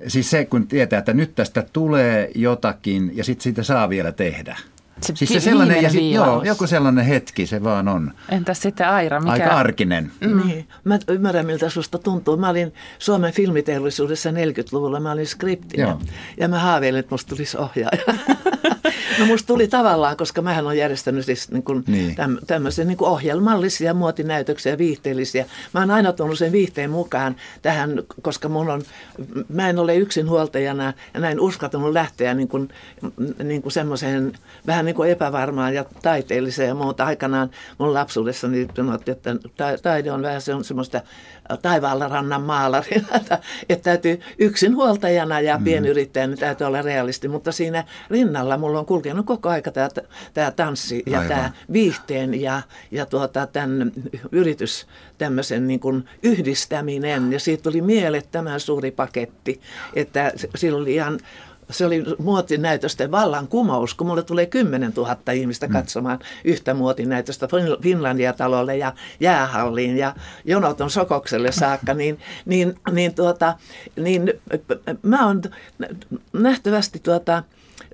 Siis 0.08 0.30
se, 0.30 0.44
kun 0.44 0.66
tietää, 0.66 0.98
että 0.98 1.12
nyt 1.12 1.34
tästä 1.34 1.66
tulee 1.72 2.30
jotakin 2.34 3.12
ja 3.14 3.24
sitten 3.24 3.42
siitä 3.42 3.62
saa 3.62 3.88
vielä 3.88 4.12
tehdä– 4.12 4.56
se 5.00 5.12
siis 5.16 5.30
se 5.30 5.40
sellainen, 5.40 5.82
ja 5.82 5.90
sit, 5.90 6.12
joo, 6.12 6.42
joku 6.42 6.66
sellainen 6.66 7.04
hetki 7.04 7.46
se 7.46 7.64
vaan 7.64 7.88
on. 7.88 8.12
Entäs 8.28 8.62
sitten 8.62 8.88
Aira? 8.88 9.20
Mikä... 9.20 9.32
Aika 9.32 9.50
arkinen. 9.50 10.12
Mm. 10.20 10.46
Niin, 10.46 10.68
mä 10.84 10.98
ymmärrän 11.08 11.46
miltä 11.46 11.68
susta 11.70 11.98
tuntuu. 11.98 12.36
Mä 12.36 12.48
olin 12.48 12.74
Suomen 12.98 13.32
filmiteollisuudessa 13.32 14.30
40-luvulla, 14.30 15.00
mä 15.00 15.12
olin 15.12 15.26
skriptinä. 15.26 15.96
Ja 16.40 16.48
mä 16.48 16.58
haaveilin, 16.58 17.00
että 17.00 17.14
musta 17.14 17.28
tulisi 17.28 17.58
ohjaaja. 17.58 18.02
No 19.18 19.26
musta 19.26 19.46
tuli 19.46 19.68
tavallaan, 19.68 20.16
koska 20.16 20.42
mähän 20.42 20.64
olen 20.64 20.78
järjestänyt 20.78 21.24
siis 21.24 21.50
niin 21.50 21.62
kuin 21.62 21.84
niin. 21.86 22.14
Täm, 22.14 22.36
tämmöisiä 22.46 22.84
niin 22.84 22.96
kuin 22.96 23.08
ohjelmallisia 23.08 23.94
muotinäytöksiä, 23.94 24.78
viihteellisiä. 24.78 25.46
Mä 25.74 25.80
oon 25.80 25.90
aina 25.90 26.12
tullut 26.12 26.38
sen 26.38 26.52
viihteen 26.52 26.90
mukaan 26.90 27.36
tähän, 27.62 28.02
koska 28.22 28.48
mun 28.48 28.70
on, 28.70 28.82
mä 29.48 29.68
en 29.68 29.78
ole 29.78 29.96
yksin 29.96 30.28
huoltajana 30.28 30.92
ja 31.14 31.20
näin 31.20 31.40
uskaltanut 31.40 31.92
lähteä 31.92 32.34
niin 32.34 32.48
kuin, 32.48 32.68
niin 33.44 33.62
kuin 33.62 33.72
semmoiseen 33.72 34.32
vähän 34.66 34.84
niin 34.84 34.96
kuin 34.96 35.10
epävarmaan 35.10 35.74
ja 35.74 35.84
taiteelliseen 36.02 36.68
ja 36.68 36.74
muuta. 36.74 37.04
Aikanaan 37.04 37.50
mun 37.78 37.94
lapsuudessani 37.94 38.68
sanottiin, 38.76 39.16
että 39.16 39.36
taide 39.82 40.12
on 40.12 40.22
vähän 40.22 40.40
semmoista 40.40 41.00
taivaalla 41.62 42.08
rannan 42.08 42.42
maalarina, 42.42 43.08
että 43.68 43.82
täytyy 43.82 44.20
yksinhuoltajana 44.38 45.40
ja 45.40 45.58
mm. 45.58 45.64
pienyrittäjänä 45.64 46.36
täytyy 46.36 46.66
olla 46.66 46.82
realisti, 46.82 47.28
mutta 47.28 47.52
siinä 47.52 47.84
rinnalla 48.10 48.56
mulla 48.56 48.78
on 48.78 48.86
kulkenut 49.04 49.26
koko 49.26 49.48
aika 49.48 49.70
tämä, 49.70 49.88
tämä 50.34 50.50
tanssi 50.50 51.02
ja 51.06 51.18
Aivan. 51.18 51.36
tämä 51.36 51.52
viihteen 51.72 52.40
ja, 52.40 52.62
ja 52.90 53.06
tuota, 53.06 53.46
tämän 53.46 53.92
yritys 54.32 54.86
tämmöisen 55.18 55.66
niin 55.66 55.80
kuin 55.80 56.08
yhdistäminen 56.22 57.32
ja 57.32 57.40
siitä 57.40 57.62
tuli 57.62 57.80
mielettömän 57.80 58.60
suuri 58.60 58.90
paketti, 58.90 59.60
että 59.94 60.32
sillä 60.54 60.78
oli 60.78 60.94
ihan 60.94 61.20
se 61.70 61.86
oli 61.86 62.04
muotinäytösten 62.18 63.10
vallankumous, 63.10 63.94
kun 63.94 64.06
mulle 64.06 64.22
tulee 64.22 64.46
10 64.46 64.92
000 64.96 65.32
ihmistä 65.32 65.66
mm. 65.66 65.72
katsomaan 65.72 66.18
mm. 66.18 66.50
yhtä 66.50 66.74
muotinäytöstä 66.74 67.48
Finlandia-talolle 67.82 68.76
ja 68.76 68.92
jäähalliin 69.20 69.96
ja 69.96 70.14
Jonoton 70.44 70.90
Sokokselle 70.90 71.52
saakka, 71.52 71.94
niin, 72.04 72.18
niin, 72.46 72.74
niin, 72.92 73.14
tuota, 73.14 73.54
niin 73.96 74.32
mä 75.02 75.26
oon 75.26 75.42
nähtävästi 76.32 76.98
tuota, 76.98 77.42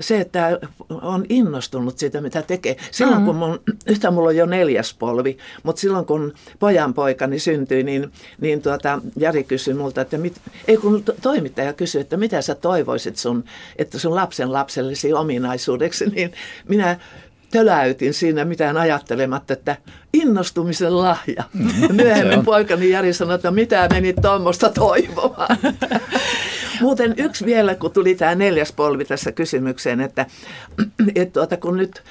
se, 0.01 0.21
että 0.21 0.59
on 0.89 1.27
innostunut 1.29 1.99
siitä, 1.99 2.21
mitä 2.21 2.43
tekee. 2.43 2.77
Silloin 2.91 3.25
kun 3.25 3.37
mun, 3.37 3.61
yhtä 3.87 4.11
mulla 4.11 4.29
on 4.29 4.37
jo 4.37 4.47
neljäs 4.47 4.95
polvi, 4.95 5.39
mutta 5.63 5.81
silloin 5.81 6.07
kun 6.07 6.35
pojan 6.59 6.95
poikani 6.95 7.39
syntyi, 7.39 7.83
niin, 7.83 8.13
niin 8.41 8.63
tuota, 8.63 9.01
Jari 9.17 9.45
kysyi 9.45 9.75
multa, 9.75 10.01
että 10.01 10.19
mit, 10.19 10.41
ei 10.69 10.77
kun 10.77 11.03
toimittaja 11.23 11.73
kysyi, 11.73 12.01
että 12.01 12.17
mitä 12.17 12.43
sä 12.43 12.55
toivoisit 12.55 13.17
sun, 13.17 13.45
että 13.77 13.99
sun 13.99 14.15
lapsen 14.15 14.53
lapsellesi 14.53 15.13
ominaisuudeksi, 15.13 16.07
niin 16.15 16.33
minä 16.69 16.99
töläytin 17.51 18.15
siinä 18.15 18.45
mitään 18.45 18.77
ajattelematta, 18.77 19.53
että 19.53 19.77
innostumisen 20.13 20.99
lahja. 20.99 21.45
Mm, 21.55 21.95
myöhemmin 21.95 22.45
poikani 22.45 22.91
Jari 22.91 23.13
sanoi, 23.13 23.35
että 23.35 23.51
mitä 23.51 23.89
meni 23.93 24.13
tuommoista 24.13 24.69
toivomaan. 24.69 25.59
Muuten 26.81 27.15
yksi 27.17 27.47
vielä, 27.47 27.75
kun 27.75 27.91
tuli 27.91 28.15
tämä 28.15 28.35
neljäs 28.35 28.73
polvi 28.73 29.05
tässä 29.05 29.33
kysymykseen, 29.33 30.01
että, 30.01 30.27
että 31.15 31.33
tuota, 31.33 31.57
kun 31.57 31.77
nyt 31.77 32.03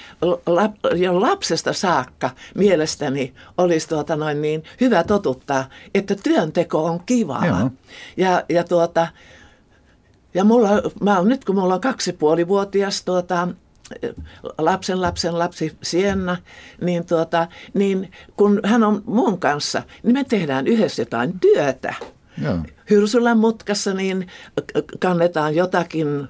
lap, 0.45 0.75
jo 0.95 1.21
lapsesta 1.21 1.73
saakka 1.73 2.29
mielestäni 2.55 3.33
olisi 3.57 3.89
tuota 3.89 4.15
noin 4.15 4.41
niin 4.41 4.63
hyvä 4.81 5.03
totuttaa, 5.03 5.69
että 5.93 6.15
työnteko 6.15 6.85
on 6.85 6.99
kivaa. 7.05 7.45
Joo. 7.45 7.71
Ja, 8.17 8.43
ja, 8.49 8.63
tuota, 8.63 9.07
ja 10.33 10.43
mulla, 10.43 10.69
mä, 11.01 11.21
nyt 11.23 11.45
kun 11.45 11.55
mulla 11.55 11.73
on 11.73 11.81
kaksipuolivuotias 11.81 13.03
tuota, 13.03 13.47
lapsen 14.57 15.01
lapsen 15.01 15.39
lapsi 15.39 15.77
Sienna, 15.83 16.37
niin, 16.81 17.05
tuota, 17.05 17.47
niin 17.73 18.11
kun 18.37 18.59
hän 18.65 18.83
on 18.83 19.03
mun 19.05 19.39
kanssa, 19.39 19.83
niin 20.03 20.13
me 20.13 20.23
tehdään 20.23 20.67
yhdessä 20.67 21.01
jotain 21.01 21.39
työtä. 21.39 21.93
Joo. 22.43 22.57
Hyrsylän 22.89 23.37
mutkassa 23.37 23.93
niin 23.93 24.27
kannetaan 24.99 25.55
jotakin 25.55 26.27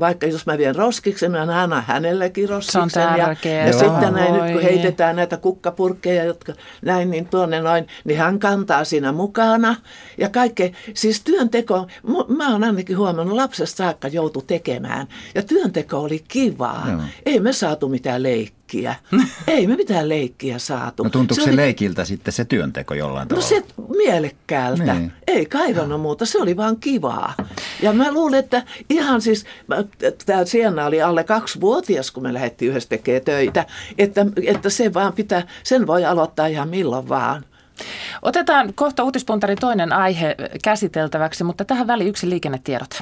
vaikka 0.00 0.26
jos 0.26 0.46
mä 0.46 0.58
vien 0.58 0.76
roskiksen, 0.76 1.30
mä 1.30 1.42
annan 1.42 1.84
hänellekin 1.86 2.48
roskiksen. 2.48 2.90
Se 2.90 3.00
on 3.00 3.14
tärkeä. 3.14 3.60
Ja, 3.60 3.66
ja 3.66 3.72
sitten 3.72 4.12
näin, 4.12 4.32
nyt 4.34 4.52
kun 4.52 4.62
heitetään 4.62 5.16
näitä 5.16 5.36
kukkapurkkeja, 5.36 6.24
jotka 6.24 6.52
näin, 6.82 7.10
niin 7.10 7.26
tuonne 7.26 7.60
noin, 7.60 7.86
niin 8.04 8.18
hän 8.18 8.38
kantaa 8.38 8.84
siinä 8.84 9.12
mukana. 9.12 9.76
Ja 10.18 10.28
kaikkea, 10.28 10.70
siis 10.94 11.20
työnteko, 11.24 11.86
mä 12.28 12.52
oon 12.52 12.64
ainakin 12.64 12.98
huomannut, 12.98 13.36
lapsesta 13.36 13.76
saakka 13.76 14.08
joutu 14.08 14.42
tekemään. 14.42 15.06
Ja 15.34 15.42
työnteko 15.42 15.98
oli 15.98 16.24
kivaa. 16.28 16.86
Joo. 16.90 17.00
Ei 17.26 17.40
me 17.40 17.52
saatu 17.52 17.88
mitään 17.88 18.22
leikkiä 18.22 18.59
leikkiä. 18.72 18.94
Ei 19.54 19.66
me 19.66 19.76
mitään 19.76 20.08
leikkiä 20.08 20.58
saatu. 20.58 21.02
No 21.02 21.10
tuntuuko 21.10 21.40
se, 21.40 21.44
se 21.44 21.50
oli... 21.50 21.56
leikiltä 21.56 22.04
sitten 22.04 22.32
se 22.32 22.44
työnteko 22.44 22.94
jollain 22.94 23.28
no 23.28 23.36
tavalla? 23.36 23.60
No 23.60 23.66
se 23.66 23.96
mielekkäältä. 23.96 24.94
Niin. 24.94 25.12
Ei 25.26 25.46
kaivannut 25.46 26.00
muuta, 26.00 26.26
se 26.26 26.38
oli 26.38 26.56
vaan 26.56 26.76
kivaa. 26.76 27.34
Ja 27.82 27.92
mä 27.92 28.12
luulen, 28.12 28.38
että 28.38 28.62
ihan 28.90 29.22
siis, 29.22 29.44
tämä 30.26 30.44
Sienna 30.44 30.86
oli 30.86 31.02
alle 31.02 31.24
kaksi 31.24 31.60
vuotias, 31.60 32.10
kun 32.10 32.22
me 32.22 32.34
lähdettiin 32.34 32.70
yhdessä 32.70 32.88
tekemään 32.88 33.24
töitä, 33.24 33.66
että, 33.98 34.26
että 34.46 34.70
se 34.70 34.94
vaan 34.94 35.12
pitää, 35.12 35.46
sen 35.62 35.86
voi 35.86 36.04
aloittaa 36.04 36.46
ihan 36.46 36.68
milloin 36.68 37.08
vaan. 37.08 37.44
Otetaan 38.22 38.74
kohta 38.74 39.04
uutispuntarin 39.04 39.58
toinen 39.60 39.92
aihe 39.92 40.36
käsiteltäväksi, 40.64 41.44
mutta 41.44 41.64
tähän 41.64 41.86
väliin 41.86 42.08
yksi 42.08 42.30
liikennetiedote. 42.30 42.98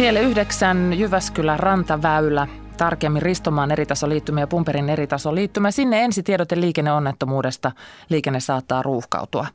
Tielle 0.00 0.20
9 0.20 0.92
Jyväskylän 0.92 1.60
rantaväylä, 1.60 2.48
tarkemmin 2.76 3.22
Ristomaan 3.22 3.70
eritasoliittymä 3.70 4.40
ja 4.40 4.46
Pumperin 4.46 4.88
eritasoliittymä. 4.88 5.70
Sinne 5.70 6.04
ensi 6.04 6.22
tiedote 6.22 6.60
liikenneonnettomuudesta. 6.60 7.72
Liikenne 8.08 8.40
saattaa 8.40 8.82
ruuhkautua. 8.82 9.46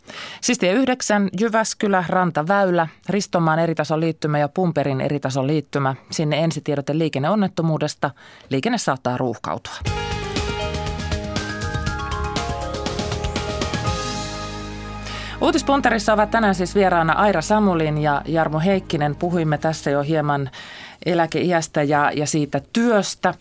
Siis 0.42 0.58
tie 0.58 0.74
9 0.74 1.30
Jyväskylä, 1.40 2.04
rantaväylä, 2.10 2.88
Ristomaan 3.10 3.60
eritasoliittymä 3.60 4.40
ja 4.40 4.50
Pumperin 4.50 5.02
eritasoliittymä. 5.02 5.96
Sinne 6.12 6.44
ensi 6.44 6.62
tiedote 6.62 6.98
liikenneonnettomuudesta. 6.98 8.12
Liikenne 8.50 8.78
saattaa 8.78 9.18
ruuhkautua. 9.18 9.74
Uutispuntarissa 15.46 16.14
ovat 16.14 16.32
tänään 16.32 16.56
siis 16.56 16.76
vieraana 16.76 17.14
Aira 17.14 17.42
Samulin 17.42 17.98
ja 17.98 18.22
Jarmo 18.26 18.60
Heikkinen. 18.60 19.16
Puhuimme 19.16 19.58
tässä 19.58 19.92
jo 19.92 20.02
hieman 20.02 20.50
eläkeiästä 21.06 21.84
ja, 21.84 22.12
ja 22.12 22.26
siitä 22.26 22.62
työstä, 22.74 23.34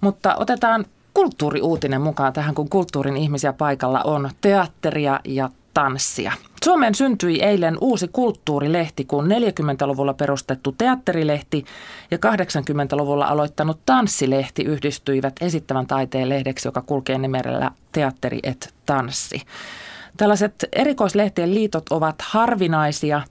mutta 0.00 0.34
otetaan 0.36 0.84
kulttuuriuutinen 1.14 2.00
mukaan 2.00 2.32
tähän, 2.32 2.54
kun 2.54 2.68
kulttuurin 2.68 3.16
ihmisiä 3.16 3.52
paikalla 3.52 4.00
on 4.04 4.30
teatteria 4.40 5.20
ja 5.24 5.50
tanssia. 5.74 6.32
Suomeen 6.64 6.94
syntyi 6.94 7.42
eilen 7.42 7.78
uusi 7.80 8.08
kulttuurilehti, 8.08 9.04
kun 9.04 9.28
40-luvulla 9.28 10.14
perustettu 10.14 10.72
teatterilehti 10.72 11.64
ja 12.10 12.18
80-luvulla 12.18 13.26
aloittanut 13.26 13.80
tanssilehti 13.86 14.62
yhdistyivät 14.62 15.34
esittävän 15.40 15.86
taiteen 15.86 16.28
lehdeksi, 16.28 16.68
joka 16.68 16.82
kulkee 16.82 17.18
nimellä 17.18 17.70
Teatteri 17.92 18.38
et 18.42 18.74
tanssi. 18.86 19.42
Tällaiset 20.18 20.64
erikoislehtien 20.72 21.54
liitot 21.54 21.88
ovat 21.90 22.14
harvinaisia 22.22 23.22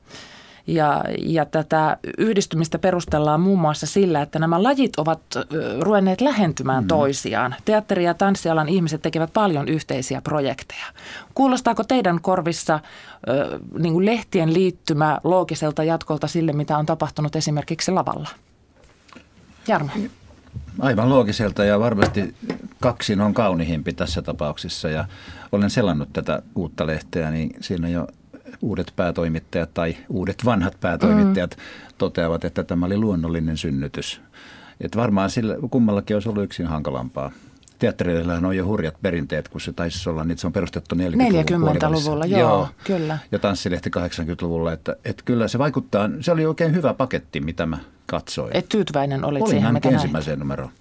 ja, 0.67 1.03
ja 1.20 1.46
tätä 1.46 1.98
yhdistymistä 2.17 2.79
perustellaan 2.79 3.41
muun 3.41 3.60
muassa 3.60 3.86
sillä, 3.86 4.22
että 4.22 4.39
nämä 4.39 4.63
lajit 4.63 5.00
ovat 5.00 5.22
ruvenneet 5.79 6.22
lähentymään 6.22 6.84
mm. 6.84 6.88
toisiaan. 6.88 7.56
Teatteri- 7.65 8.03
ja 8.03 8.13
tanssialan 8.13 8.70
ihmiset 8.70 9.01
tekevät 9.01 9.34
paljon 9.34 9.67
yhteisiä 9.67 10.22
projekteja. 10.22 10.86
Kuulostaako 11.34 11.84
teidän 11.84 12.22
korvissa 12.22 12.74
äh, 12.74 12.82
niin 13.79 13.94
kuin 13.94 14.06
lehtien 14.06 14.53
liittymä 14.53 15.20
loogiselta 15.24 15.84
jatkolta 15.84 16.27
sille, 16.27 16.53
mitä 16.53 16.77
on 16.77 16.86
tapahtunut 16.86 17.36
esimerkiksi 17.36 17.91
lavalla? 17.91 18.29
Jarmo. 19.67 19.89
Aivan 20.79 21.09
loogiselta 21.09 21.65
ja 21.65 21.79
varmasti 21.79 22.35
kaksin 22.79 23.21
on 23.21 23.33
kaunihimpi 23.33 23.93
tässä 23.93 24.21
tapauksessa 24.21 24.89
ja 24.89 25.05
olen 25.51 25.69
selannut 25.69 26.09
tätä 26.13 26.41
uutta 26.55 26.87
lehteä, 26.87 27.31
niin 27.31 27.49
siinä 27.61 27.89
jo 27.89 28.07
uudet 28.61 28.93
päätoimittajat 28.95 29.73
tai 29.73 29.97
uudet 30.09 30.45
vanhat 30.45 30.77
päätoimittajat 30.79 31.57
mm. 31.57 31.93
toteavat, 31.97 32.45
että 32.45 32.63
tämä 32.63 32.85
oli 32.85 32.97
luonnollinen 32.97 33.57
synnytys. 33.57 34.21
Että 34.81 34.99
varmaan 34.99 35.29
sillä 35.29 35.55
kummallakin 35.71 36.15
olisi 36.15 36.29
ollut 36.29 36.43
yksin 36.43 36.67
hankalampaa. 36.67 37.31
Teattereillähän 37.79 38.46
on 38.46 38.57
jo 38.57 38.65
hurjat 38.65 38.96
perinteet, 39.01 39.48
kun 39.48 39.62
se 39.62 39.74
taisi 39.74 40.10
olla, 40.10 40.24
niin 40.24 40.38
se 40.38 40.48
on 40.48 40.53
perustettu 40.53 40.96
40-luvulla. 40.96 41.74
40-luvulla, 41.74 42.25
joo, 42.25 42.39
joo, 42.39 42.67
kyllä. 42.84 43.17
Ja 43.31 43.39
tanssilehti 43.39 43.89
80-luvulla, 43.98 44.74
että, 44.74 44.96
että 45.05 45.24
kyllä 45.25 45.48
se 45.48 45.60
vaikuttaa, 45.60 46.10
se 46.22 46.31
oli 46.31 46.46
oikein 46.46 46.75
hyvä 46.75 46.93
paketti, 46.93 47.39
mitä 47.39 47.65
mä 47.65 47.77
katsoin. 48.05 48.57
Et 48.57 48.69
tyytyväinen 48.69 49.25
olit 49.25 49.41
Olin 49.41 49.51
siihen, 49.51 49.74
mitä 49.74 49.89
ensimmäiseen 49.89 50.39
numeroon. 50.39 50.72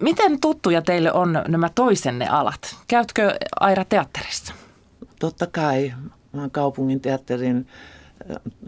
Miten 0.00 0.40
tuttuja 0.40 0.82
teille 0.82 1.12
on 1.12 1.42
nämä 1.48 1.68
toisenne 1.74 2.28
alat? 2.28 2.76
Käytkö 2.88 3.34
Aira 3.60 3.84
teatterissa? 3.84 4.54
Totta 5.20 5.46
kai. 5.46 5.92
Mä 6.32 6.40
olen 6.40 6.50
kaupungin 6.50 7.00
teatterin 7.00 7.66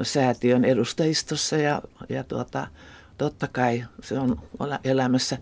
säätiön 0.03 0.65
edustajistossa 0.65 1.57
ja, 1.57 1.83
ja 2.09 2.25
tuota, 2.25 2.67
totta 3.19 3.49
kai 3.49 3.85
se 4.03 4.19
on 4.19 4.43
elämässä. 4.85 5.39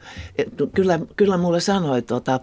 Kyllä, 0.74 1.00
kyllä 1.16 1.36
mulle 1.36 1.60
sanoi 1.60 2.02
tuota, 2.02 2.40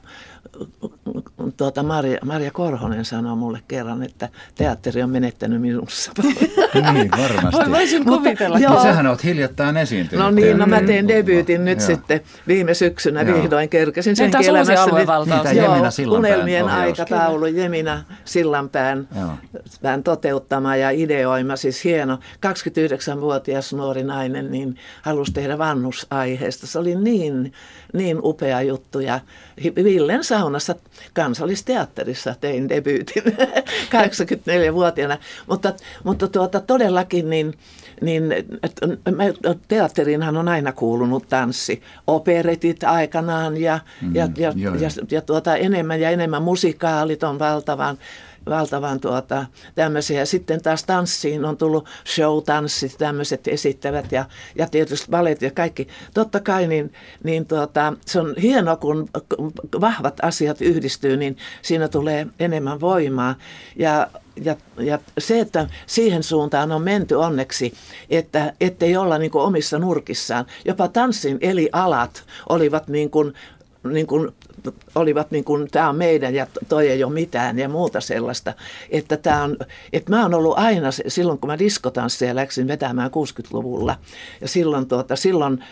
tuota 1.58 1.84
Maria, 1.84 2.20
Maria 2.26 2.52
Korhonen 2.52 3.06
sanoi 3.06 3.36
mulle 3.36 3.60
kerran, 3.68 4.04
että 4.04 4.30
teatteri 4.56 5.04
on 5.04 5.10
menettänyt 5.10 5.62
minussa. 5.62 6.12
niin, 6.94 7.12
varmasti. 7.12 7.72
Voisin 7.72 8.06
kuvitella. 8.06 8.60
Joo. 8.60 8.82
Sähän 8.82 9.08
olet 9.08 9.24
hiljattain 9.24 9.78
esiintynyt. 9.78 10.26
No 10.26 10.32
niin, 10.32 10.58
no 10.58 10.66
mä 10.66 10.82
teen 10.82 11.08
debyytin 11.08 11.66
nyt 11.66 11.80
joo. 11.80 11.88
sitten 11.88 12.22
viime 12.48 12.74
syksynä 12.74 13.22
joo. 13.22 13.42
vihdoin 13.42 13.70
kerkesin 13.70 14.16
sen 14.16 14.32
elämässä. 14.44 14.86
Niitä 15.26 15.52
Jemina 15.52 16.18
Unelmien 16.18 16.70
aikataulu, 16.70 17.46
Jemina 17.46 18.04
Sillanpään 18.26 19.08
pään 19.82 20.04
toteuttama 20.04 20.76
ja 20.76 20.90
ideoima, 20.90 21.56
siis 21.56 21.84
hieno. 21.84 22.20
29-vuotias 22.46 23.74
nuori 23.74 24.04
nainen 24.04 24.52
niin 24.52 24.76
halusi 25.02 25.34
tehdä 25.34 25.58
vannusaiheesta. 25.58 26.68
Se 26.68 26.80
oli 26.80 26.96
niin, 26.96 27.54
niin 27.94 28.20
upea 28.24 28.62
juttu 28.62 29.00
ja 29.00 29.20
Villen 29.76 30.24
saunassa 30.24 30.76
kansallisteatterissa 31.14 32.36
tein 32.42 32.70
debyytin 32.70 33.24
84-vuotiaana. 33.94 35.18
Mutta, 35.48 35.74
mutta 36.04 36.28
tuota, 36.28 36.60
todellakin 36.60 37.30
niin, 37.30 37.54
niin 38.02 38.24
teatteriinhan 39.68 40.38
on 40.38 40.48
aina 40.48 40.72
kuulunut 40.72 41.30
tanssi. 41.30 41.82
Operetit 42.08 42.84
aikanaan 42.84 43.58
ja, 43.58 43.80
mm, 44.02 44.16
ja, 44.16 44.30
ja, 44.38 44.54
ja, 44.58 44.90
ja 45.12 45.22
tuota, 45.22 45.56
enemmän 45.56 46.02
ja 46.02 46.10
enemmän 46.10 46.44
musikaalit 46.44 47.24
on 47.24 47.40
valtavan 47.40 47.98
valtavan 48.46 49.00
tuota, 49.00 49.46
tämmöisiä. 49.76 50.26
Sitten 50.26 50.62
taas 50.62 50.84
tanssiin 50.84 51.46
on 51.46 51.58
tullut 51.58 51.88
show-tanssit, 52.08 52.98
tämmöiset 52.98 53.48
esittävät 53.48 54.12
ja, 54.12 54.26
ja 54.56 54.68
tietysti 54.68 55.12
valet 55.12 55.42
ja 55.42 55.52
kaikki. 55.52 55.88
Totta 56.14 56.40
kai 56.40 56.68
niin, 56.68 56.94
niin 57.24 57.46
tuota, 57.46 57.94
se 58.06 58.20
on 58.20 58.36
hienoa, 58.42 58.76
kun 58.76 59.10
vahvat 59.82 60.20
asiat 60.22 60.62
yhdistyy, 60.62 61.18
niin 61.18 61.38
siinä 61.62 61.88
tulee 61.88 62.28
enemmän 62.40 62.82
voimaa. 62.82 63.36
Ja 63.76 64.08
ja, 64.44 64.56
ja 64.78 65.00
se, 65.18 65.40
että 65.40 65.68
siihen 65.86 66.24
suuntaan 66.24 66.72
on 66.72 66.82
menty 66.82 67.16
onneksi, 67.16 67.74
että 68.10 68.54
ettei 68.62 68.98
olla 68.98 69.18
niin 69.18 69.32
omissa 69.34 69.80
nurkissaan. 69.80 70.46
Jopa 70.66 70.88
tanssin 70.88 71.38
eli 71.42 71.70
alat 71.72 72.24
olivat 72.50 72.88
niin 72.88 73.10
kuin, 73.10 73.34
niin 73.84 74.08
kuin 74.08 74.32
olivat 74.96 75.32
niin 75.32 75.44
kuin, 75.44 75.68
tämä 75.72 75.90
on 75.90 75.96
meidän 75.96 76.36
ja 76.36 76.48
toi 76.70 76.90
ei 76.90 77.04
ole 77.04 77.14
mitään 77.14 77.60
ja 77.60 77.70
muuta 77.70 78.02
sellaista. 78.02 78.54
Että, 78.90 79.18
tämä 79.18 79.44
on, 79.44 79.58
että 79.94 80.12
mä 80.12 80.22
oon 80.22 80.34
ollut 80.34 80.58
aina, 80.58 80.90
silloin 81.08 81.40
kun 81.40 81.50
mä 81.50 81.60
diskotansseja 81.60 82.36
läksin 82.36 82.68
vetämään 82.68 83.12
60-luvulla 83.12 83.96
ja 84.42 84.48
silloin, 84.48 84.88
tuota, 84.88 85.16
silloin 85.16 85.64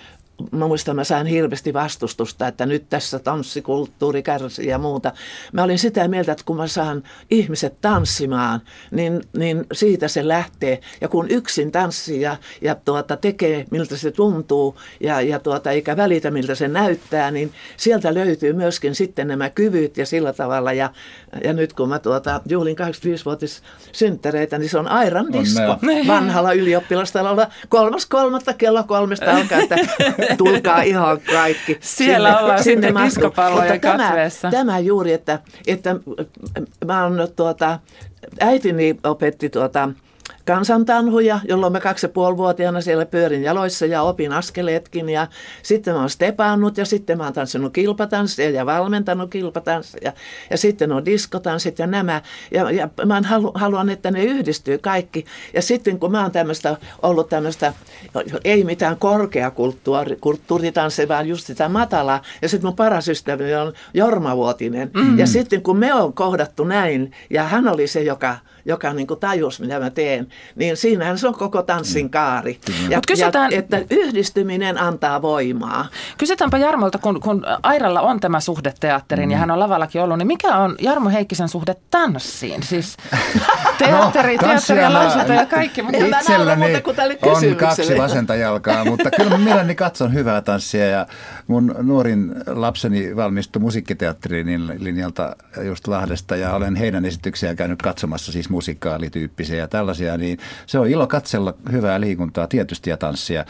mä 0.51 0.67
muistan, 0.67 0.95
mä 0.95 1.03
sain 1.03 1.27
hirveästi 1.27 1.73
vastustusta, 1.73 2.47
että 2.47 2.65
nyt 2.65 2.89
tässä 2.89 3.19
tanssikulttuuri 3.19 4.23
kärsii 4.23 4.67
ja 4.67 4.77
muuta. 4.77 5.11
Mä 5.53 5.63
olin 5.63 5.79
sitä 5.79 6.07
mieltä, 6.07 6.31
että 6.31 6.43
kun 6.45 6.57
mä 6.57 6.67
saan 6.67 7.03
ihmiset 7.31 7.73
tanssimaan, 7.81 8.61
niin, 8.91 9.21
niin 9.37 9.65
siitä 9.73 10.07
se 10.07 10.27
lähtee. 10.27 10.81
Ja 11.01 11.07
kun 11.07 11.29
yksin 11.29 11.71
tanssii 11.71 12.21
ja, 12.21 12.37
ja 12.61 12.75
tuota, 12.75 13.17
tekee, 13.17 13.65
miltä 13.71 13.97
se 13.97 14.11
tuntuu 14.11 14.77
ja, 14.99 15.21
ja 15.21 15.39
tuota, 15.39 15.71
eikä 15.71 15.97
välitä, 15.97 16.31
miltä 16.31 16.55
se 16.55 16.67
näyttää, 16.67 17.31
niin 17.31 17.51
sieltä 17.77 18.13
löytyy 18.13 18.53
myöskin 18.53 18.95
sitten 18.95 19.27
nämä 19.27 19.49
kyvyt 19.49 19.97
ja 19.97 20.05
sillä 20.05 20.33
tavalla. 20.33 20.73
Ja, 20.73 20.89
ja 21.43 21.53
nyt 21.53 21.73
kun 21.73 21.89
mä 21.89 21.99
tuota, 21.99 22.41
juhlin 22.49 22.75
85-vuotis 22.79 23.63
synttäreitä, 23.91 24.57
niin 24.57 24.69
se 24.69 24.77
on 24.77 24.87
Airan 24.87 25.33
disko 25.33 25.77
vanhalla 26.07 26.53
ylioppilastalolla. 26.53 27.47
Kolmas 27.69 28.05
kolmatta 28.05 28.53
kello 28.53 28.83
kolmesta 28.83 29.35
alkaa, 29.35 29.59
että 29.59 29.75
tulkaa 30.37 30.81
ihan 30.81 31.19
kaikki. 31.21 31.77
Siellä 31.81 32.29
sinne, 32.29 32.43
ollaan 32.43 32.63
sinne 32.63 32.87
sitten 32.87 33.05
diskopallojen 33.05 33.81
tämä, 33.81 34.13
tämä 34.51 34.79
juuri, 34.79 35.13
että, 35.13 35.39
että 35.67 35.95
mä 36.85 37.03
oon 37.03 37.27
tuota, 37.35 37.79
äitini 38.39 38.99
opetti 39.03 39.49
tuota, 39.49 39.89
kansantanhuja, 40.45 41.39
jolloin 41.47 41.73
mä 41.73 41.79
kaksi 41.79 42.05
ja 42.05 42.09
puolivuotiaana 42.09 42.81
siellä 42.81 43.05
pyörin 43.05 43.43
jaloissa 43.43 43.85
ja 43.85 44.01
opin 44.01 44.33
askeleetkin. 44.33 45.09
Ja 45.09 45.27
sitten 45.63 45.93
mä 45.93 45.99
oon 45.99 46.09
stepannut 46.09 46.77
ja 46.77 46.85
sitten 46.85 47.17
mä 47.17 47.23
oon 47.23 47.33
tanssinut 47.33 47.73
kilpatanssia 47.73 48.49
ja 48.49 48.65
valmentanut 48.65 49.29
kilpatanssia. 49.29 50.13
Ja 50.49 50.57
sitten 50.57 50.91
on 50.91 51.05
diskotanssit 51.05 51.79
ja 51.79 51.87
nämä. 51.87 52.21
Ja, 52.51 52.71
ja 52.71 52.89
mä 53.05 53.21
halu, 53.25 53.51
haluan, 53.55 53.89
että 53.89 54.11
ne 54.11 54.23
yhdistyy 54.23 54.77
kaikki. 54.77 55.25
Ja 55.53 55.61
sitten 55.61 55.99
kun 55.99 56.11
mä 56.11 56.21
oon 56.21 56.31
tämmöistä, 56.31 56.77
ollut 57.01 57.29
tämmöistä, 57.29 57.73
ei 58.43 58.63
mitään 58.63 58.97
korkeakulttuuritanssia, 58.97 61.07
vaan 61.07 61.27
just 61.27 61.45
sitä 61.45 61.69
matalaa. 61.69 62.21
Ja 62.41 62.49
sitten 62.49 62.67
mun 62.67 62.75
paras 62.75 63.07
ystäväni 63.07 63.55
on 63.55 63.73
Jorma 63.93 64.37
Vuotinen. 64.37 64.91
Mm-hmm. 64.93 65.19
Ja 65.19 65.27
sitten 65.27 65.61
kun 65.61 65.77
me 65.77 65.93
on 65.93 66.13
kohdattu 66.13 66.63
näin, 66.63 67.11
ja 67.29 67.43
hän 67.43 67.67
oli 67.67 67.87
se, 67.87 68.01
joka 68.01 68.37
joka 68.67 68.93
niin 68.93 69.07
kuin 69.07 69.19
tajus, 69.19 69.59
mitä 69.59 69.79
mä 69.79 69.89
teen, 69.89 70.27
niin 70.55 70.77
siinähän 70.77 71.17
se 71.17 71.27
on 71.27 71.33
koko 71.33 71.61
tanssin 71.61 72.05
mm. 72.05 72.09
kaari. 72.09 72.59
Ja, 72.89 72.99
kysytään, 73.07 73.51
ja, 73.51 73.59
että 73.59 73.81
yhdistyminen 73.89 74.77
antaa 74.77 75.21
voimaa. 75.21 75.87
Kysytäänpä 76.17 76.57
Jarmolta, 76.57 76.97
kun, 76.97 77.21
kun 77.21 77.45
Airalla 77.63 78.01
on 78.01 78.19
tämä 78.19 78.39
suhde 78.39 78.73
teatterin 78.79 79.29
mm. 79.29 79.31
ja 79.31 79.37
hän 79.37 79.51
on 79.51 79.59
lavallakin 79.59 80.01
ollut, 80.01 80.17
niin 80.17 80.27
mikä 80.27 80.55
on 80.55 80.75
Jarmo 80.79 81.09
Heikkisen 81.09 81.49
suhde 81.49 81.75
tanssiin? 81.91 82.63
Siis 82.63 82.97
teatteri, 83.77 84.37
no, 84.37 84.47
teatteri 84.47 84.81
ja 84.81 84.93
lausunto 84.93 85.33
ja 85.33 85.45
kaikki. 85.45 85.81
Mutta 85.81 85.97
itselläni 85.97 86.75
on 87.21 87.55
kaksi 87.55 87.97
vasenta 87.97 88.35
jalkaa, 88.35 88.85
mutta 88.85 89.11
kyllä 89.11 89.37
mielelläni 89.37 89.75
katson 89.75 90.13
hyvää 90.13 90.41
tanssia 90.41 90.85
ja 90.85 91.05
mun 91.47 91.75
nuorin 91.81 92.35
lapseni 92.47 93.15
valmistui 93.15 93.61
musiikkiteatterin 93.61 94.67
linjalta 94.83 95.35
just 95.63 95.87
Lahdesta 95.87 96.35
ja 96.35 96.53
olen 96.53 96.75
heidän 96.75 97.05
esityksiään 97.05 97.55
käynyt 97.55 97.81
katsomassa 97.81 98.31
siis 98.31 98.49
musikaalityyppisiä 98.49 99.57
ja 99.57 99.67
tällaisia, 99.67 100.17
niin 100.17 100.37
se 100.65 100.79
on 100.79 100.87
ilo 100.87 101.07
katsella 101.07 101.53
hyvää 101.71 102.01
liikuntaa 102.01 102.47
tietysti 102.47 102.89
ja 102.89 102.97
tanssia. 102.97 103.45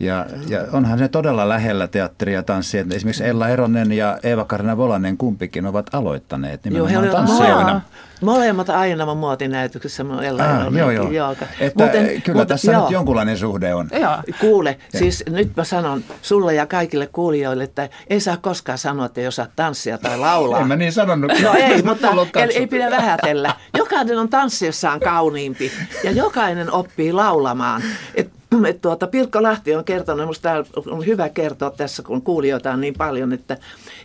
Ja, 0.00 0.26
ja 0.48 0.60
onhan 0.72 0.98
se 0.98 1.08
todella 1.08 1.48
lähellä 1.48 1.88
teatteria 1.88 2.38
ja 2.38 2.42
tanssia. 2.42 2.84
Esimerkiksi 2.94 3.24
Ella 3.24 3.48
Eronen 3.48 3.92
ja 3.92 4.18
Eeva-Karina 4.22 4.76
Volanen 4.76 5.16
kumpikin 5.16 5.66
ovat 5.66 5.94
aloittaneet 5.94 6.64
nimenomaan 6.64 7.04
joo, 7.04 7.12
tanssijoina. 7.12 7.80
Molemmat 8.20 8.70
aina 8.70 9.14
muotinäytöksessä. 9.14 10.04
Ella 10.22 10.42
ah, 10.42 10.60
Eronen, 10.60 10.80
joo, 10.80 10.90
joo. 10.90 11.10
joo. 11.10 11.36
Että 11.60 11.84
Muten, 11.84 12.22
kyllä 12.22 12.38
mutta, 12.38 12.54
tässä 12.54 12.72
joo. 12.72 12.82
nyt 12.82 12.90
jonkunlainen 12.90 13.38
suhde 13.38 13.74
on. 13.74 13.88
Joo. 14.00 14.16
Kuule, 14.40 14.78
ja. 14.92 14.98
siis 14.98 15.24
nyt 15.30 15.56
mä 15.56 15.64
sanon 15.64 16.04
sulle 16.22 16.54
ja 16.54 16.66
kaikille 16.66 17.06
kuulijoille, 17.06 17.64
että 17.64 17.88
ei 18.10 18.20
saa 18.20 18.36
koskaan 18.36 18.78
sanoa, 18.78 19.06
että 19.06 19.20
ei 19.20 19.26
osaa 19.26 19.46
tanssia 19.56 19.98
tai 19.98 20.18
laulaa. 20.18 20.60
en 20.60 20.68
mä 20.68 20.76
niin 20.76 20.92
sanonut. 20.92 21.32
No 21.42 21.54
ei, 21.54 21.82
mutta 21.82 22.08
ei, 22.36 22.58
ei 22.58 22.66
pidä 22.66 22.90
vähätellä. 22.90 23.54
Jokainen 23.78 24.18
on 24.18 24.28
tanssiessaan 24.28 25.00
kauniimpi 25.00 25.72
ja 26.04 26.10
jokainen 26.10 26.72
oppii 26.72 27.12
laulamaan. 27.12 27.82
Et 28.14 28.30
että 28.68 28.82
tuota, 28.82 29.06
Pirkko 29.06 29.42
Lahti 29.42 29.74
on 29.74 29.84
kertonut, 29.84 30.26
minusta 30.26 30.64
on 30.86 31.06
hyvä 31.06 31.28
kertoa 31.28 31.70
tässä, 31.70 32.02
kun 32.02 32.22
kuulijoita 32.22 32.72
on 32.72 32.80
niin 32.80 32.94
paljon, 32.94 33.32
että, 33.32 33.56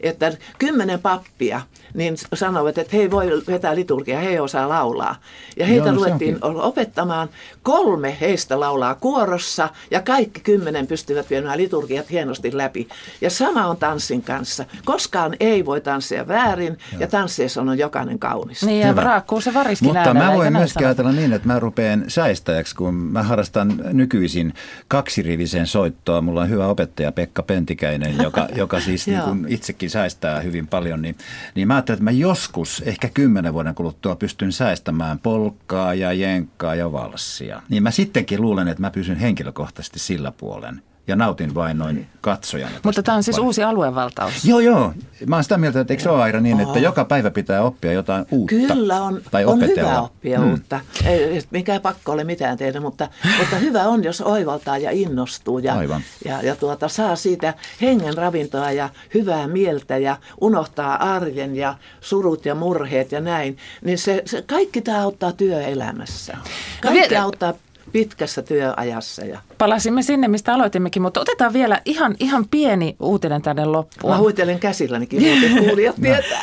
että 0.01 0.31
kymmenen 0.59 0.99
pappia 0.99 1.61
niin 1.93 2.15
sanovat, 2.33 2.77
että 2.77 2.97
he 2.97 3.11
voi 3.11 3.41
vetää 3.47 3.75
liturgiaa, 3.75 4.21
he 4.21 4.29
ei 4.29 4.39
osaa 4.39 4.69
laulaa. 4.69 5.15
Ja 5.57 5.65
heitä 5.65 5.87
Joo, 5.87 5.95
ruvettiin 5.95 6.37
opettamaan. 6.41 7.29
Kolme 7.63 8.17
heistä 8.21 8.59
laulaa 8.59 8.95
kuorossa 8.95 9.69
ja 9.91 10.01
kaikki 10.01 10.39
kymmenen 10.39 10.87
pystyvät 10.87 11.29
viemään 11.29 11.57
liturgiat 11.57 12.11
hienosti 12.11 12.57
läpi. 12.57 12.87
Ja 13.21 13.29
sama 13.29 13.67
on 13.67 13.77
tanssin 13.77 14.21
kanssa. 14.21 14.65
Koskaan 14.85 15.35
ei 15.39 15.65
voi 15.65 15.81
tanssia 15.81 16.27
väärin 16.27 16.77
Joo. 16.91 17.01
ja 17.01 17.07
tanssiessa 17.07 17.61
on 17.61 17.77
jokainen 17.77 18.19
kaunis. 18.19 18.63
Niin 18.63 18.87
ja 18.87 18.93
raakkuu 18.93 19.41
se 19.41 19.53
variskin 19.53 19.87
Mutta 19.87 19.99
äänellä, 19.99 20.29
mä 20.29 20.35
voin 20.35 20.53
myös 20.53 20.77
ajatella 20.77 21.11
niin, 21.11 21.33
että 21.33 21.47
mä 21.47 21.59
rupean 21.59 22.03
säistäjäksi, 22.07 22.75
kun 22.75 22.93
mä 22.93 23.23
harrastan 23.23 23.81
nykyisin 23.93 24.53
kaksirivisen 24.87 25.67
soittoa. 25.67 26.21
Mulla 26.21 26.41
on 26.41 26.49
hyvä 26.49 26.67
opettaja 26.67 27.11
Pekka 27.11 27.43
Pentikäinen, 27.43 28.15
joka, 28.23 28.47
joka 28.55 28.79
siis 28.79 29.07
niin 29.07 29.21
kuin 29.21 29.45
itsekin 29.47 29.89
säistää 29.89 30.41
hyvin 30.41 30.67
paljon. 30.67 31.01
Niin, 31.01 31.15
niin 31.55 31.67
mä 31.67 31.76
ajattelin, 31.77 31.95
että 31.95 32.03
mä 32.03 32.11
joskus, 32.11 32.83
ehkä 32.85 33.09
kymmenen 33.09 33.53
vuoden 33.53 33.75
kuluttua, 33.75 34.15
pystyn 34.15 34.51
säästämään 34.51 35.19
polkkaa 35.19 35.93
ja 35.93 36.13
jenkkaa 36.13 36.75
ja 36.75 36.91
valssia. 36.91 37.61
Niin 37.69 37.83
mä 37.83 37.91
sittenkin 37.91 38.41
luulen, 38.41 38.67
että 38.67 38.81
mä 38.81 38.91
pysyn 38.91 39.17
henkilökohtaisesti 39.17 39.99
sillä 39.99 40.31
puolen 40.31 40.81
ja 41.07 41.15
nautin 41.15 41.55
vain 41.55 41.77
noin 41.77 42.07
katsojana. 42.21 42.75
Mutta 42.83 43.03
tämä 43.03 43.15
on 43.15 43.23
siis 43.23 43.37
uusi 43.37 43.63
aluevaltaus. 43.63 44.45
Joo, 44.45 44.59
joo. 44.59 44.93
Mä 45.25 45.35
oon 45.35 45.43
sitä 45.43 45.57
mieltä, 45.57 45.79
että 45.79 45.93
eikö 45.93 46.03
se 46.03 46.09
ole 46.09 46.23
aina 46.23 46.39
niin, 46.39 46.59
että 46.59 46.79
joka 46.79 47.05
päivä 47.05 47.31
pitää 47.31 47.61
oppia 47.61 47.91
jotain 47.91 48.25
uutta? 48.31 48.55
Kyllä 48.55 49.01
on, 49.01 49.21
tai 49.31 49.45
on 49.45 49.61
hyvä 49.61 50.01
oppia 50.01 50.39
hmm. 50.39 50.51
uutta. 50.51 50.79
Ei 51.05 51.41
mikä 51.51 51.79
pakko 51.79 52.11
ole 52.11 52.23
mitään 52.23 52.57
tehdä, 52.57 52.79
mutta, 52.79 53.09
mutta 53.39 53.55
hyvä 53.55 53.83
on, 53.83 54.03
jos 54.03 54.21
oivaltaa 54.21 54.77
ja 54.77 54.91
innostuu 54.91 55.59
ja, 55.59 55.73
Aivan. 55.73 56.01
ja, 56.25 56.41
ja 56.41 56.55
tuota, 56.55 56.87
saa 56.87 57.15
siitä 57.15 57.53
hengen 57.81 58.17
ravintoa 58.17 58.71
ja 58.71 58.89
hyvää 59.13 59.47
mieltä 59.47 59.97
ja 59.97 60.17
unohtaa 60.41 61.13
arjen 61.15 61.55
ja 61.55 61.75
surut 62.01 62.45
ja 62.45 62.55
murheet 62.55 63.11
ja 63.11 63.21
näin. 63.21 63.57
Niin 63.85 63.97
se, 63.97 64.21
se 64.25 64.41
kaikki 64.41 64.81
tämä 64.81 65.01
auttaa 65.01 65.31
työelämässä. 65.31 66.37
Kaikki 66.81 67.15
no, 67.15 67.23
auttaa 67.23 67.53
pitkässä 67.91 68.41
työajassa. 68.41 69.25
Ja. 69.25 69.39
Palasimme 69.57 70.01
sinne, 70.01 70.27
mistä 70.27 70.53
aloitimmekin, 70.53 71.01
mutta 71.01 71.19
otetaan 71.19 71.53
vielä 71.53 71.81
ihan, 71.85 72.15
ihan 72.19 72.45
pieni 72.51 72.95
uutinen 72.99 73.41
tänne 73.41 73.65
loppuun. 73.65 74.13
Mä 74.13 74.19
huitelen 74.19 74.59
käsillänikin, 74.59 75.23
muuten 75.23 75.57
kuulijat 75.65 75.95
tietää. 76.01 76.41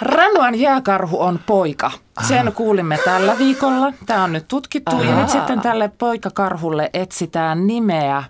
Ranuan 0.00 0.54
jääkarhu 0.54 1.20
on 1.20 1.40
poika. 1.46 1.90
Sen 2.28 2.52
kuulimme 2.52 2.98
tällä 3.04 3.38
viikolla. 3.38 3.92
Tämä 4.06 4.24
on 4.24 4.32
nyt 4.32 4.48
tutkittu 4.48 4.96
Aha. 4.96 5.04
ja 5.04 5.16
nyt 5.16 5.28
sitten 5.28 5.60
tälle 5.60 5.90
poikakarhulle 5.98 6.90
etsitään 6.94 7.66
nimeä 7.66 8.24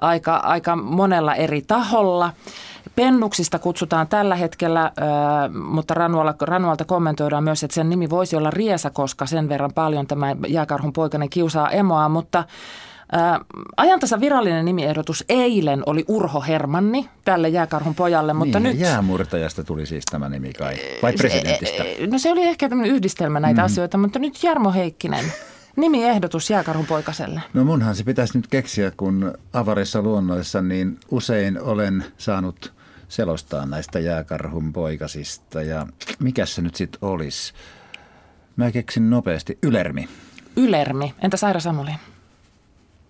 aika, 0.00 0.36
aika 0.36 0.76
monella 0.76 1.34
eri 1.34 1.62
taholla. 1.62 2.32
Pennuksista 2.98 3.58
kutsutaan 3.58 4.08
tällä 4.08 4.36
hetkellä, 4.36 4.92
mutta 5.64 5.94
Ranualta, 5.94 6.46
Ranualta 6.46 6.84
kommentoidaan 6.84 7.44
myös, 7.44 7.64
että 7.64 7.74
sen 7.74 7.90
nimi 7.90 8.10
voisi 8.10 8.36
olla 8.36 8.50
Riesa, 8.50 8.90
koska 8.90 9.26
sen 9.26 9.48
verran 9.48 9.72
paljon 9.74 10.06
tämä 10.06 10.36
jääkarhun 10.48 10.92
poikainen 10.92 11.30
kiusaa 11.30 11.70
emoa, 11.70 12.08
mutta 12.08 12.44
ajantasa 13.76 14.20
virallinen 14.20 14.64
nimiehdotus 14.64 15.24
eilen 15.28 15.82
oli 15.86 16.04
Urho 16.08 16.40
Hermanni 16.40 17.08
tälle 17.24 17.48
jääkarhun 17.48 17.94
pojalle, 17.94 18.32
mutta 18.32 18.60
niin, 18.60 18.72
nyt... 18.72 18.80
Jäämurtajasta 18.80 19.64
tuli 19.64 19.86
siis 19.86 20.04
tämä 20.04 20.28
nimi 20.28 20.52
kai, 20.52 20.74
vai 21.02 21.12
presidentistä? 21.12 21.84
No 22.10 22.18
se 22.18 22.32
oli 22.32 22.42
ehkä 22.42 22.68
tämmöinen 22.68 22.94
yhdistelmä 22.94 23.40
näitä 23.40 23.60
mm. 23.60 23.64
asioita, 23.64 23.98
mutta 23.98 24.18
nyt 24.18 24.42
Jarmo 24.42 24.72
Heikkinen. 24.72 25.24
Nimiehdotus 25.76 26.50
jääkarhun 26.50 26.86
poikaselle. 26.86 27.40
No 27.54 27.64
munhan 27.64 27.94
se 27.94 28.04
pitäisi 28.04 28.38
nyt 28.38 28.46
keksiä, 28.46 28.92
kun 28.96 29.34
avarissa 29.52 30.02
luonnoissa 30.02 30.62
niin 30.62 30.98
usein 31.10 31.62
olen 31.62 32.04
saanut 32.16 32.77
selostaa 33.08 33.66
näistä 33.66 33.98
jääkarhun 33.98 34.72
poikasista. 34.72 35.62
Ja 35.62 35.86
mikä 36.18 36.46
se 36.46 36.62
nyt 36.62 36.74
sitten 36.74 36.98
olisi? 37.02 37.52
Mä 38.56 38.70
keksin 38.70 39.10
nopeasti 39.10 39.58
Ylermi. 39.62 40.08
Ylermi. 40.56 41.14
Entä 41.22 41.36
Saira 41.36 41.60
Samuli? 41.60 41.90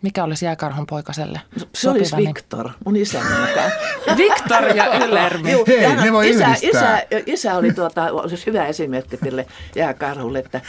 Mikä 0.03 0.25
olisi 0.25 0.45
jääkarhun 0.45 0.87
poikaselle? 0.87 1.41
Se 1.75 1.91
olisi 1.91 2.17
Viktor, 2.17 2.71
mun 2.85 2.97
isän 2.97 3.23
mukaan. 3.23 3.73
Viktor 4.17 4.65
ja 4.77 5.05
Ylermi. 5.05 5.53
Juu, 5.53 5.65
Hei, 5.67 5.97
ne 5.97 6.13
voi 6.13 6.31
isä, 6.31 6.47
yhdistää. 6.47 7.01
isä, 7.01 7.23
isä 7.27 7.55
oli 7.55 7.73
tuota, 7.73 8.07
siis 8.29 8.47
hyvä 8.47 8.67
esimerkki 8.67 9.17
tälle 9.17 9.47
jääkarhulle, 9.77 10.39
että 10.39 10.61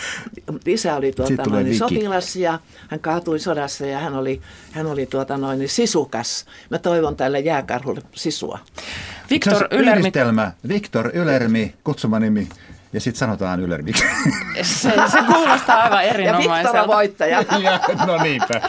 isä 0.65 0.95
oli 0.95 1.11
tuota, 1.11 1.43
noin, 1.47 1.65
niin 1.65 1.77
sotilas 1.77 2.35
ja 2.35 2.59
hän 2.87 2.99
kaatui 2.99 3.39
sodassa 3.39 3.85
ja 3.85 3.99
hän 3.99 4.15
oli, 4.15 4.41
hän 4.71 4.85
oli 4.85 5.05
tuota, 5.05 5.37
noin, 5.37 5.59
niin 5.59 5.69
sisukas. 5.69 6.45
Mä 6.69 6.77
toivon 6.77 7.15
tälle 7.15 7.39
jääkarhulle 7.39 8.01
sisua. 8.15 8.59
Viktor 9.29 9.67
Ylermi. 9.71 10.11
Viktor 10.67 11.11
Ylermi, 11.13 11.75
kutsumanimi. 11.83 12.47
Ja 12.93 12.99
sitten 12.99 13.19
sanotaan 13.19 13.59
Ylermi. 13.59 13.91
Se, 14.61 14.93
se 15.11 15.17
kuulostaa 15.33 15.83
aivan 15.83 16.03
erinomaiselta. 16.03 16.77
Ja 16.77 16.83
Viktor 16.83 16.87
voittaja. 16.87 17.43
ja, 17.63 17.79
no 18.05 18.23
niinpä. 18.23 18.61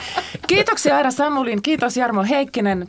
Kiitoksia 0.50 0.96
Aira 0.96 1.10
Samulin, 1.10 1.62
kiitos 1.62 1.96
Jarmo 1.96 2.24
Heikkinen. 2.24 2.88